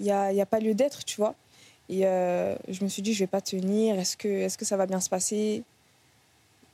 il 0.00 0.04
n'y 0.04 0.10
a, 0.10 0.32
y 0.32 0.40
a 0.40 0.46
pas 0.46 0.58
lieu 0.58 0.74
d'être, 0.74 1.04
tu 1.04 1.16
vois. 1.16 1.34
Et 1.88 2.06
euh, 2.06 2.56
je 2.68 2.82
me 2.82 2.88
suis 2.88 3.02
dit, 3.02 3.14
je 3.14 3.20
vais 3.20 3.28
pas 3.28 3.40
tenir, 3.40 3.98
est-ce 3.98 4.16
que, 4.16 4.28
est 4.28 4.56
que 4.56 4.64
ça 4.64 4.76
va 4.76 4.86
bien 4.86 5.00
se 5.00 5.08
passer? 5.08 5.62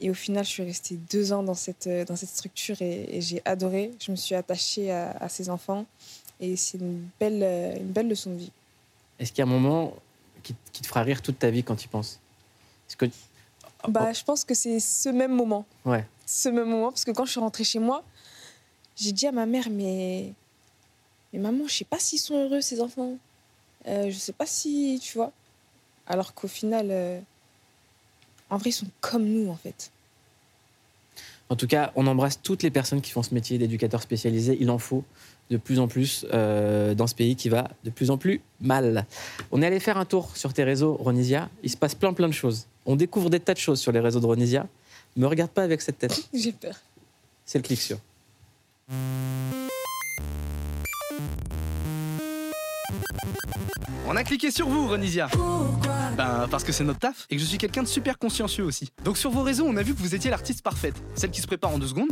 Et 0.01 0.09
au 0.09 0.15
final, 0.15 0.45
je 0.45 0.51
suis 0.51 0.63
restée 0.63 0.97
deux 1.11 1.33
ans 1.33 1.43
dans 1.43 1.55
cette, 1.55 1.87
euh, 1.87 2.05
dans 2.07 2.17
cette 2.17 2.31
structure 2.31 2.81
et, 2.81 3.17
et 3.17 3.21
j'ai 3.21 3.43
adoré. 3.45 3.91
Je 4.01 4.11
me 4.11 4.17
suis 4.17 4.35
attachée 4.35 4.91
à, 4.91 5.11
à 5.21 5.29
ces 5.29 5.51
enfants 5.51 5.85
et 6.41 6.57
c'est 6.57 6.79
une 6.79 7.07
belle, 7.19 7.43
euh, 7.43 7.77
une 7.77 7.91
belle 7.93 8.09
leçon 8.09 8.31
de 8.31 8.37
vie. 8.37 8.53
Est-ce 9.19 9.33
qu'il 9.33 9.41
y 9.41 9.43
a 9.43 9.51
un 9.51 9.53
moment 9.53 9.95
qui, 10.43 10.55
qui 10.73 10.81
te 10.81 10.87
fera 10.87 11.03
rire 11.03 11.21
toute 11.21 11.39
ta 11.39 11.51
vie 11.51 11.63
quand 11.63 11.77
tu 11.77 11.85
y 11.85 11.89
penses? 11.89 12.19
Est-ce 12.89 12.97
que... 12.97 13.07
Bah, 13.87 14.13
je 14.13 14.25
pense 14.25 14.45
que 14.45 14.55
c'est 14.55 14.81
ce 14.81 15.11
même 15.11 15.35
moment. 15.35 15.67
Ouais. 15.85 16.07
Ce 16.25 16.49
même 16.49 16.69
moment, 16.69 16.91
parce 16.91 17.05
que 17.05 17.11
quand 17.11 17.27
je 17.27 17.33
suis 17.33 17.41
rentrée 17.41 17.65
chez 17.65 17.79
moi, 17.79 18.03
j'ai 19.01 19.13
dit 19.13 19.27
à 19.27 19.33
ma 19.33 19.47
mère, 19.47 19.69
mais, 19.71 20.33
mais 21.33 21.39
maman, 21.39 21.67
je 21.67 21.75
sais 21.75 21.85
pas 21.85 21.99
s'ils 21.99 22.19
sont 22.19 22.37
heureux, 22.37 22.61
ces 22.61 22.81
enfants. 22.81 23.17
Euh, 23.89 24.11
je 24.11 24.17
sais 24.17 24.33
pas 24.33 24.47
si, 24.47 25.01
tu 25.03 25.17
vois. 25.17 25.33
Alors 26.07 26.35
qu'au 26.35 26.49
final, 26.49 26.89
euh, 26.91 27.19
en 28.51 28.59
vrai, 28.59 28.71
ils 28.71 28.75
sont 28.75 28.89
comme 29.01 29.25
nous, 29.25 29.49
en 29.49 29.57
fait. 29.57 29.91
En 31.49 31.57
tout 31.57 31.67
cas, 31.67 31.93
on 31.97 32.07
embrasse 32.07 32.41
toutes 32.43 32.63
les 32.63 32.71
personnes 32.71 33.01
qui 33.01 33.11
font 33.11 33.23
ce 33.23 33.35
métier 33.35 33.59
d'éducateur 33.59 34.03
spécialisé. 34.03 34.57
Il 34.61 34.71
en 34.71 34.79
faut 34.79 35.03
de 35.51 35.57
plus 35.57 35.81
en 35.81 35.89
plus 35.89 36.25
euh, 36.33 36.95
dans 36.95 37.09
ce 37.09 37.15
pays 37.15 37.35
qui 37.35 37.49
va 37.49 37.71
de 37.83 37.91
plus 37.91 38.11
en 38.11 38.19
plus 38.19 38.41
mal. 38.61 39.05
On 39.51 39.61
est 39.63 39.67
allé 39.67 39.81
faire 39.81 39.97
un 39.97 40.05
tour 40.05 40.37
sur 40.37 40.53
tes 40.53 40.63
réseaux, 40.63 40.95
Ronisia. 40.95 41.49
Il 41.65 41.71
se 41.71 41.77
passe 41.77 41.97
plein 41.97 42.13
plein 42.13 42.29
de 42.29 42.33
choses. 42.33 42.67
On 42.87 42.95
découvre 42.95 43.31
des 43.31 43.41
tas 43.41 43.55
de 43.55 43.59
choses 43.59 43.81
sur 43.81 43.91
les 43.91 43.99
réseaux 43.99 44.21
de 44.21 44.27
Ronisia. 44.27 44.69
Me 45.17 45.27
regarde 45.27 45.51
pas 45.51 45.65
avec 45.65 45.81
cette 45.81 45.99
tête. 45.99 46.29
J'ai 46.35 46.53
peur. 46.53 46.77
C'est 47.45 47.59
le 47.59 47.65
clic 47.65 47.81
sur. 47.81 47.99
On 54.07 54.17
a 54.17 54.25
cliqué 54.25 54.51
sur 54.51 54.69
vous, 54.69 54.89
Renisia. 54.89 55.29
Ben, 56.17 56.49
parce 56.51 56.65
que 56.65 56.73
c'est 56.73 56.83
notre 56.83 56.99
taf 56.99 57.27
et 57.31 57.37
que 57.37 57.43
je 57.43 57.47
suis 57.47 57.59
quelqu'un 57.59 57.83
de 57.83 57.89
super 57.89 58.19
consciencieux 58.19 58.65
aussi. 58.65 58.91
Donc 59.05 59.17
sur 59.17 59.31
vos 59.31 59.43
réseaux, 59.43 59.67
on 59.69 59.77
a 59.77 59.83
vu 59.83 59.95
que 59.95 60.01
vous 60.01 60.15
étiez 60.15 60.31
l'artiste 60.31 60.63
parfaite. 60.63 61.01
Celle 61.15 61.31
qui 61.31 61.41
se 61.41 61.47
prépare 61.47 61.71
en 61.71 61.79
deux 61.79 61.87
secondes. 61.87 62.09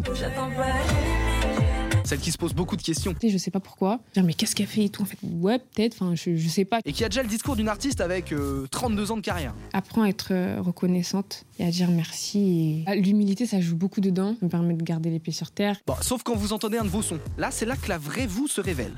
Celle 2.08 2.20
qui 2.20 2.32
se 2.32 2.38
pose 2.38 2.54
beaucoup 2.54 2.74
de 2.74 2.80
questions. 2.80 3.14
Je 3.22 3.36
sais 3.36 3.50
pas 3.50 3.60
pourquoi. 3.60 4.00
Genre, 4.16 4.24
mais 4.24 4.32
qu'est-ce 4.32 4.56
qu'elle 4.56 4.66
fait 4.66 4.84
et 4.84 4.88
tout 4.88 5.02
En 5.02 5.04
fait, 5.04 5.18
ouais, 5.22 5.58
peut-être. 5.58 5.94
Enfin, 6.00 6.14
je, 6.14 6.36
je 6.36 6.48
sais 6.48 6.64
pas. 6.64 6.80
Et 6.86 6.94
qui 6.94 7.04
a 7.04 7.10
déjà 7.10 7.22
le 7.22 7.28
discours 7.28 7.54
d'une 7.54 7.68
artiste 7.68 8.00
avec 8.00 8.32
euh, 8.32 8.66
32 8.70 9.12
ans 9.12 9.16
de 9.18 9.20
carrière. 9.20 9.52
Apprends 9.74 10.04
à 10.04 10.08
être 10.08 10.28
euh, 10.30 10.56
reconnaissante 10.58 11.44
et 11.58 11.66
à 11.66 11.70
dire 11.70 11.90
merci. 11.90 12.38
Et... 12.38 12.84
Ah, 12.86 12.94
L'humilité, 12.94 13.44
ça 13.44 13.60
joue 13.60 13.76
beaucoup 13.76 14.00
dedans. 14.00 14.36
Ça 14.40 14.46
me 14.46 14.50
permet 14.50 14.72
de 14.72 14.82
garder 14.82 15.10
les 15.10 15.18
pieds 15.18 15.34
sur 15.34 15.50
terre. 15.50 15.76
Bon, 15.86 15.96
sauf 16.00 16.22
quand 16.22 16.34
vous 16.34 16.54
entendez 16.54 16.78
un 16.78 16.84
de 16.84 16.88
vos 16.88 17.02
sons. 17.02 17.20
Là, 17.36 17.50
c'est 17.50 17.66
là 17.66 17.76
que 17.76 17.90
la 17.90 17.98
vraie 17.98 18.26
vous 18.26 18.48
se 18.48 18.62
révèle. 18.62 18.94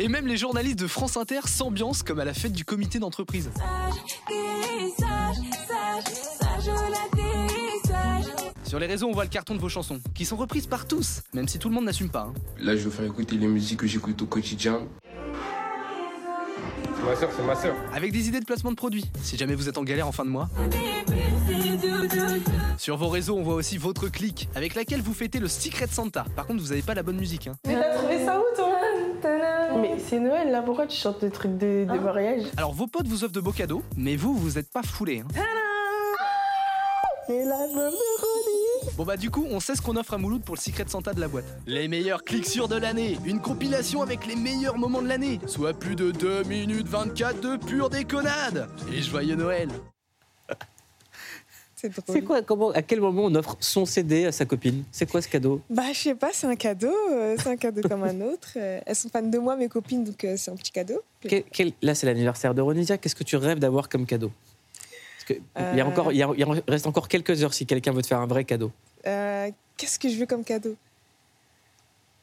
Et 0.00 0.08
même 0.08 0.26
les 0.26 0.36
journalistes 0.36 0.80
de 0.80 0.88
France 0.88 1.16
Inter 1.16 1.42
s'ambiancent 1.46 2.02
comme 2.02 2.18
à 2.18 2.24
la 2.24 2.34
fête 2.34 2.54
du 2.54 2.64
comité 2.64 2.98
d'entreprise. 2.98 3.50
Sur 8.72 8.78
les 8.78 8.86
réseaux, 8.86 9.06
on 9.06 9.12
voit 9.12 9.24
le 9.24 9.28
carton 9.28 9.54
de 9.54 9.60
vos 9.60 9.68
chansons, 9.68 10.00
qui 10.14 10.24
sont 10.24 10.34
reprises 10.36 10.66
par 10.66 10.86
tous, 10.88 11.20
même 11.34 11.46
si 11.46 11.58
tout 11.58 11.68
le 11.68 11.74
monde 11.74 11.84
n'assume 11.84 12.08
pas. 12.08 12.20
hein. 12.30 12.32
Là, 12.58 12.74
je 12.74 12.88
vais 12.88 12.90
faire 12.90 13.04
écouter 13.04 13.36
les 13.36 13.46
musiques 13.46 13.80
que 13.80 13.86
j'écoute 13.86 14.22
au 14.22 14.24
quotidien. 14.24 14.80
C'est 16.96 17.04
ma 17.04 17.14
soeur, 17.14 17.28
c'est 17.36 17.42
ma 17.44 17.54
soeur. 17.54 17.74
Avec 17.92 18.12
des 18.12 18.28
idées 18.28 18.40
de 18.40 18.46
placement 18.46 18.70
de 18.70 18.76
produits, 18.76 19.04
si 19.22 19.36
jamais 19.36 19.54
vous 19.56 19.68
êtes 19.68 19.76
en 19.76 19.82
galère 19.82 20.08
en 20.08 20.12
fin 20.12 20.24
de 20.24 20.30
mois. 20.30 20.48
Sur 22.78 22.96
vos 22.96 23.10
réseaux, 23.10 23.36
on 23.36 23.42
voit 23.42 23.56
aussi 23.56 23.76
votre 23.76 24.08
clique, 24.08 24.48
avec 24.54 24.74
laquelle 24.74 25.02
vous 25.02 25.12
fêtez 25.12 25.38
le 25.38 25.48
Secret 25.48 25.88
Santa. 25.88 26.24
Par 26.34 26.46
contre, 26.46 26.62
vous 26.62 26.70
n'avez 26.70 26.80
pas 26.80 26.94
la 26.94 27.02
bonne 27.02 27.18
musique. 27.18 27.48
Hein. 27.48 27.56
Mais 27.66 27.74
t'as 27.74 27.94
trouvé 27.98 28.24
ça 28.24 28.40
où 28.40 28.56
toi? 28.56 28.78
Mais 29.82 29.98
c'est 29.98 30.18
Noël 30.18 30.50
là, 30.50 30.62
pourquoi 30.62 30.86
tu 30.86 30.96
chantes 30.96 31.20
des 31.20 31.30
trucs 31.30 31.58
de, 31.58 31.84
de 31.84 31.98
mariage 31.98 32.44
Alors, 32.56 32.72
vos 32.72 32.86
potes 32.86 33.06
vous 33.06 33.22
offrent 33.22 33.34
de 33.34 33.40
beaux 33.42 33.52
cadeaux, 33.52 33.82
mais 33.98 34.16
vous, 34.16 34.34
vous 34.34 34.52
n'êtes 34.52 34.72
pas 34.72 34.82
foulés. 34.82 35.20
hein. 35.20 35.42
Et 37.28 37.44
Bon 38.96 39.04
bah 39.04 39.16
du 39.16 39.30
coup, 39.30 39.46
on 39.50 39.60
sait 39.60 39.74
ce 39.74 39.80
qu'on 39.82 39.96
offre 39.96 40.14
à 40.14 40.18
Mouloud 40.18 40.42
pour 40.42 40.54
le 40.54 40.60
Secret 40.60 40.84
Santa 40.88 41.14
de 41.14 41.20
la 41.20 41.28
boîte. 41.28 41.44
Les 41.66 41.88
meilleurs 41.88 42.24
clics 42.24 42.46
sûrs 42.46 42.68
de 42.68 42.76
l'année, 42.76 43.16
une 43.24 43.40
compilation 43.40 44.02
avec 44.02 44.26
les 44.26 44.36
meilleurs 44.36 44.76
moments 44.76 45.02
de 45.02 45.08
l'année, 45.08 45.40
soit 45.46 45.72
plus 45.72 45.94
de 45.96 46.10
2 46.10 46.44
minutes 46.44 46.88
24 46.88 47.40
de 47.40 47.56
pure 47.56 47.88
déconnade. 47.90 48.68
Et 48.92 49.00
joyeux 49.02 49.36
Noël. 49.36 49.68
C'est 52.06 52.22
quoi 52.22 52.42
comment, 52.42 52.70
À 52.70 52.82
quel 52.82 53.00
moment 53.00 53.22
on 53.24 53.34
offre 53.34 53.56
son 53.58 53.84
CD 53.86 54.26
à 54.26 54.30
sa 54.32 54.44
copine? 54.44 54.84
C'est 54.92 55.10
quoi 55.10 55.20
ce 55.20 55.26
cadeau? 55.26 55.60
Bah, 55.68 55.82
je 55.92 55.98
sais 55.98 56.14
pas, 56.14 56.30
c'est 56.32 56.46
un 56.46 56.54
cadeau. 56.54 56.94
euh, 57.10 57.34
c'est 57.36 57.48
un 57.48 57.56
cadeau 57.56 57.80
comme 57.88 58.04
un 58.04 58.20
autre. 58.20 58.50
Euh, 58.56 58.78
elles 58.86 58.94
sont 58.94 59.08
fans 59.08 59.20
de 59.20 59.36
moi, 59.38 59.56
mes 59.56 59.68
copines, 59.68 60.04
donc 60.04 60.22
euh, 60.22 60.36
c'est 60.36 60.52
un 60.52 60.54
petit 60.54 60.70
cadeau. 60.70 61.02
Quel- 61.20 61.42
quel- 61.52 61.72
Là, 61.82 61.96
c'est 61.96 62.06
l'anniversaire 62.06 62.54
de 62.54 62.60
Ronisia. 62.60 62.98
Qu'est-ce 62.98 63.16
que 63.16 63.24
tu 63.24 63.34
rêves 63.36 63.58
d'avoir 63.58 63.88
comme 63.88 64.06
cadeau? 64.06 64.30
Parce 65.24 65.38
que 65.38 65.44
il, 65.72 65.78
y 65.78 65.80
a 65.80 65.86
encore, 65.86 66.12
il, 66.12 66.18
y 66.18 66.22
a- 66.22 66.30
il 66.36 66.44
en 66.44 66.54
reste 66.68 66.86
encore 66.86 67.08
quelques 67.08 67.42
heures 67.42 67.54
si 67.54 67.66
quelqu'un 67.66 67.92
veut 67.92 68.02
te 68.02 68.06
faire 68.08 68.20
un 68.20 68.26
vrai 68.26 68.44
cadeau. 68.44 68.72
Euh, 69.06 69.50
Qu'est-ce 69.76 69.98
que 69.98 70.08
je 70.08 70.16
veux 70.16 70.26
comme 70.26 70.44
cadeau? 70.44 70.76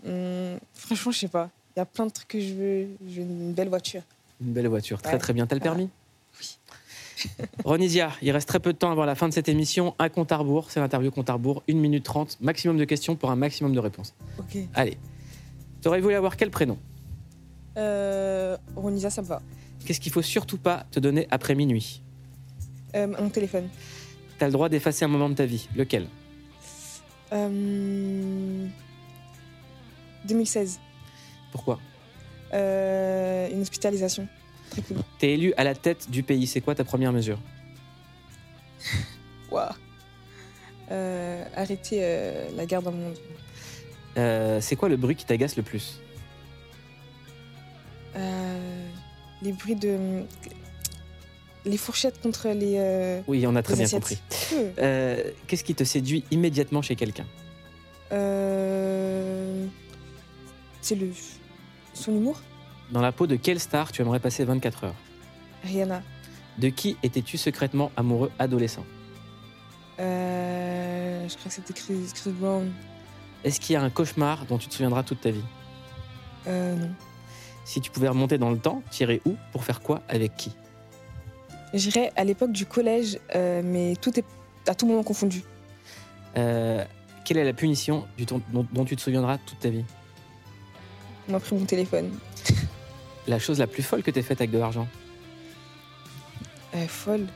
Hum, 0.05 0.59
Franchement, 0.73 1.11
je 1.11 1.19
sais 1.19 1.27
pas. 1.27 1.49
Il 1.75 1.79
y 1.79 1.81
a 1.81 1.85
plein 1.85 2.05
de 2.05 2.11
trucs 2.11 2.27
que 2.27 2.39
je 2.39 2.53
veux. 2.53 2.87
Je 3.07 3.15
veux 3.15 3.21
une 3.21 3.53
belle 3.53 3.69
voiture. 3.69 4.01
Une 4.41 4.53
belle 4.53 4.67
voiture. 4.67 5.01
Très 5.01 5.13
Ouais. 5.13 5.17
très 5.19 5.33
bien. 5.33 5.45
T'as 5.47 5.55
le 5.55 5.61
permis? 5.61 5.89
Ronisia, 7.65 8.11
il 8.21 8.31
reste 8.31 8.47
très 8.47 8.59
peu 8.59 8.71
de 8.73 8.77
temps 8.77 8.91
avant 8.91 9.03
la 9.05 9.15
fin 9.15 9.27
de 9.27 9.33
cette 9.33 9.49
émission. 9.49 9.93
Un 9.99 10.09
compte 10.09 10.31
à 10.31 10.37
rebours, 10.37 10.71
c'est 10.71 10.79
l'interview 10.79 11.11
compte 11.11 11.29
à 11.29 11.33
rebours. 11.33 11.63
1 11.69 11.75
minute 11.75 12.03
30, 12.03 12.37
maximum 12.41 12.77
de 12.77 12.85
questions 12.85 13.15
pour 13.15 13.29
un 13.31 13.35
maximum 13.35 13.73
de 13.73 13.79
réponses. 13.79 14.13
Ok. 14.37 14.57
Allez. 14.73 14.97
T'aurais 15.81 15.99
voulu 16.01 16.15
avoir 16.15 16.37
quel 16.37 16.49
prénom? 16.49 16.77
Euh, 17.77 18.57
Ronisa, 18.75 19.09
ça 19.09 19.21
me 19.21 19.27
va. 19.27 19.41
Qu'est-ce 19.85 19.99
qu'il 19.99 20.11
faut 20.11 20.21
surtout 20.21 20.57
pas 20.57 20.85
te 20.91 20.99
donner 20.99 21.27
après 21.31 21.55
minuit? 21.55 22.01
Euh, 22.95 23.07
mon 23.07 23.29
téléphone. 23.29 23.69
T'as 24.37 24.47
le 24.47 24.51
droit 24.51 24.69
d'effacer 24.69 25.05
un 25.05 25.09
moment 25.09 25.29
de 25.29 25.35
ta 25.35 25.45
vie. 25.45 25.67
Lequel? 25.75 26.07
Euh, 27.33 28.67
2016. 30.25 30.79
Pourquoi? 31.51 31.79
Euh, 32.53 33.49
une 33.51 33.61
hospitalisation. 33.61 34.27
Très 34.71 34.81
cool. 34.81 34.97
T'es 35.19 35.33
élu 35.33 35.53
à 35.57 35.63
la 35.63 35.75
tête 35.75 36.09
du 36.09 36.23
pays. 36.23 36.47
C'est 36.47 36.61
quoi 36.61 36.75
ta 36.75 36.83
première 36.83 37.11
mesure? 37.13 37.39
Waouh. 39.51 39.69
Euh, 40.91 41.43
arrêter 41.55 41.99
euh, 42.01 42.49
la 42.55 42.65
guerre 42.65 42.81
dans 42.81 42.91
le 42.91 42.97
monde. 42.97 43.17
Euh, 44.17 44.59
C'est 44.61 44.75
quoi 44.75 44.89
le 44.89 44.97
bruit 44.97 45.15
qui 45.15 45.25
t'agace 45.25 45.55
le 45.55 45.63
plus? 45.63 45.99
Euh, 48.15 48.87
les 49.41 49.51
bruits 49.51 49.75
de. 49.75 50.23
Les 51.65 51.77
fourchettes 51.77 52.21
contre 52.21 52.47
les. 52.49 52.75
euh, 52.77 53.21
Oui, 53.27 53.45
on 53.47 53.55
a 53.55 53.61
très 53.61 53.75
bien 53.75 53.83
assiettes. 53.85 53.99
compris. 54.01 54.19
Euh, 54.53 54.71
Euh, 54.79 55.31
Qu'est-ce 55.47 55.63
qui 55.63 55.75
te 55.75 55.83
séduit 55.83 56.23
immédiatement 56.31 56.81
chez 56.81 56.95
quelqu'un 56.95 57.25
euh, 58.11 59.65
C'est 60.81 60.95
le. 60.95 61.09
Son 61.93 62.13
humour 62.15 62.39
Dans 62.91 63.01
la 63.01 63.11
peau 63.11 63.27
de 63.27 63.35
quelle 63.35 63.59
star 63.59 63.91
tu 63.91 64.01
aimerais 64.01 64.19
passer 64.19 64.45
24 64.45 64.85
heures 64.85 64.95
Rihanna. 65.63 66.01
De 66.57 66.69
qui 66.69 66.95
étais-tu 67.03 67.37
secrètement 67.37 67.91
amoureux 67.97 68.31
adolescent 68.39 68.85
Euh, 69.99 71.27
je 71.27 71.33
crois 71.35 71.49
que 71.49 71.53
c'était 71.55 71.73
Chris, 71.73 71.97
Chris 72.15 72.31
Brown. 72.31 72.71
Est-ce 73.43 73.59
qu'il 73.59 73.73
y 73.73 73.75
a 73.75 73.81
un 73.81 73.89
cauchemar 73.89 74.45
dont 74.45 74.57
tu 74.57 74.67
te 74.67 74.73
souviendras 74.73 75.03
toute 75.03 75.21
ta 75.21 75.31
vie 75.31 75.43
Euh, 76.47 76.75
non. 76.75 76.89
Si 77.65 77.81
tu 77.81 77.91
pouvais 77.91 78.07
remonter 78.07 78.37
dans 78.37 78.49
le 78.49 78.57
temps, 78.59 78.81
t'irais 78.91 79.21
où 79.25 79.35
Pour 79.51 79.63
faire 79.65 79.81
quoi 79.81 80.01
Avec 80.07 80.35
qui 80.37 80.51
J'irais 81.73 82.11
à 82.15 82.23
l'époque 82.23 82.51
du 82.51 82.65
collège, 82.65 83.19
euh, 83.35 83.61
mais 83.63 83.95
tout 84.01 84.17
est 84.19 84.25
à 84.67 84.73
tout 84.75 84.85
moment 84.87 85.03
confondu. 85.03 85.43
Euh, 86.37 86.83
Quelle 87.25 87.37
est 87.37 87.43
la 87.45 87.53
punition 87.53 88.07
du 88.17 88.25
ton- 88.25 88.41
dont, 88.51 88.65
dont 88.71 88.85
tu 88.85 88.95
te 88.95 89.01
souviendras 89.01 89.37
toute 89.37 89.59
ta 89.59 89.69
vie 89.69 89.83
On 91.27 91.33
m'a 91.33 91.39
pris 91.39 91.55
mon 91.55 91.65
téléphone. 91.65 92.09
La 93.27 93.37
chose 93.37 93.59
la 93.59 93.67
plus 93.67 93.83
folle 93.83 94.01
que 94.01 94.09
t'aies 94.09 94.23
faite 94.23 94.41
avec 94.41 94.49
de 94.51 94.57
l'argent 94.57 94.87
Euh, 96.75 96.87
folle. 96.87 97.27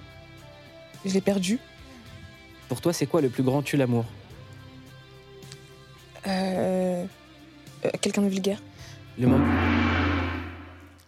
Je 1.05 1.13
l'ai 1.13 1.21
perdu. 1.21 1.59
Pour 2.69 2.81
toi, 2.81 2.93
c'est 2.93 3.05
quoi 3.05 3.21
le 3.21 3.29
plus 3.29 3.43
grand 3.43 3.61
tue 3.61 3.77
l'amour 3.77 4.05
Euh, 6.25 7.05
Quelqu'un 8.01 8.21
de 8.21 8.29
vulgaire. 8.29 8.59
Le 9.19 9.27
moment. 9.27 9.45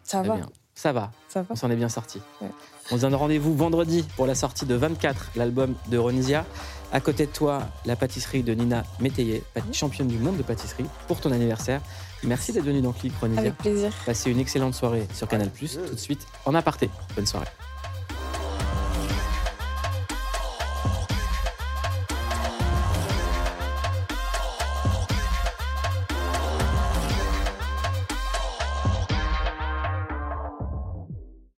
Ça 0.04 0.22
va. 0.22 0.40
Ça 0.76 0.92
va. 0.92 1.12
Ça 1.30 1.42
va. 1.42 1.48
On 1.50 1.56
s'en 1.56 1.72
est 1.72 1.76
bien 1.76 1.90
sorti. 1.90 2.22
Ouais. 2.42 2.50
On 2.92 2.98
se 2.98 3.02
donne 3.02 3.16
rendez-vous 3.16 3.56
vendredi 3.56 4.06
pour 4.16 4.28
la 4.28 4.36
sortie 4.36 4.66
de 4.66 4.76
24, 4.76 5.32
l'album 5.36 5.74
de 5.88 5.98
Ronisia. 5.98 6.46
À 6.92 7.00
côté 7.00 7.26
de 7.26 7.32
toi, 7.32 7.64
la 7.86 7.96
pâtisserie 7.96 8.44
de 8.44 8.54
Nina 8.54 8.84
Métayer, 9.00 9.44
championne 9.72 10.08
du 10.08 10.18
monde 10.18 10.38
de 10.38 10.44
pâtisserie, 10.44 10.86
pour 11.08 11.20
ton 11.20 11.32
anniversaire. 11.32 11.82
Merci 12.24 12.52
d'être 12.52 12.66
venue 12.66 12.82
dans 12.82 12.92
Click, 12.92 13.14
Ronisia. 13.20 13.42
Avec 13.42 13.58
plaisir. 13.58 13.92
Passez 14.06 14.30
une 14.30 14.40
excellente 14.40 14.76
soirée 14.76 15.08
sur 15.14 15.28
Canal+. 15.28 15.50
Tout 15.50 15.66
de 15.66 16.00
suite, 16.00 16.28
en 16.46 16.54
aparté. 16.54 16.90
Bonne 17.16 17.26
soirée. 17.26 17.48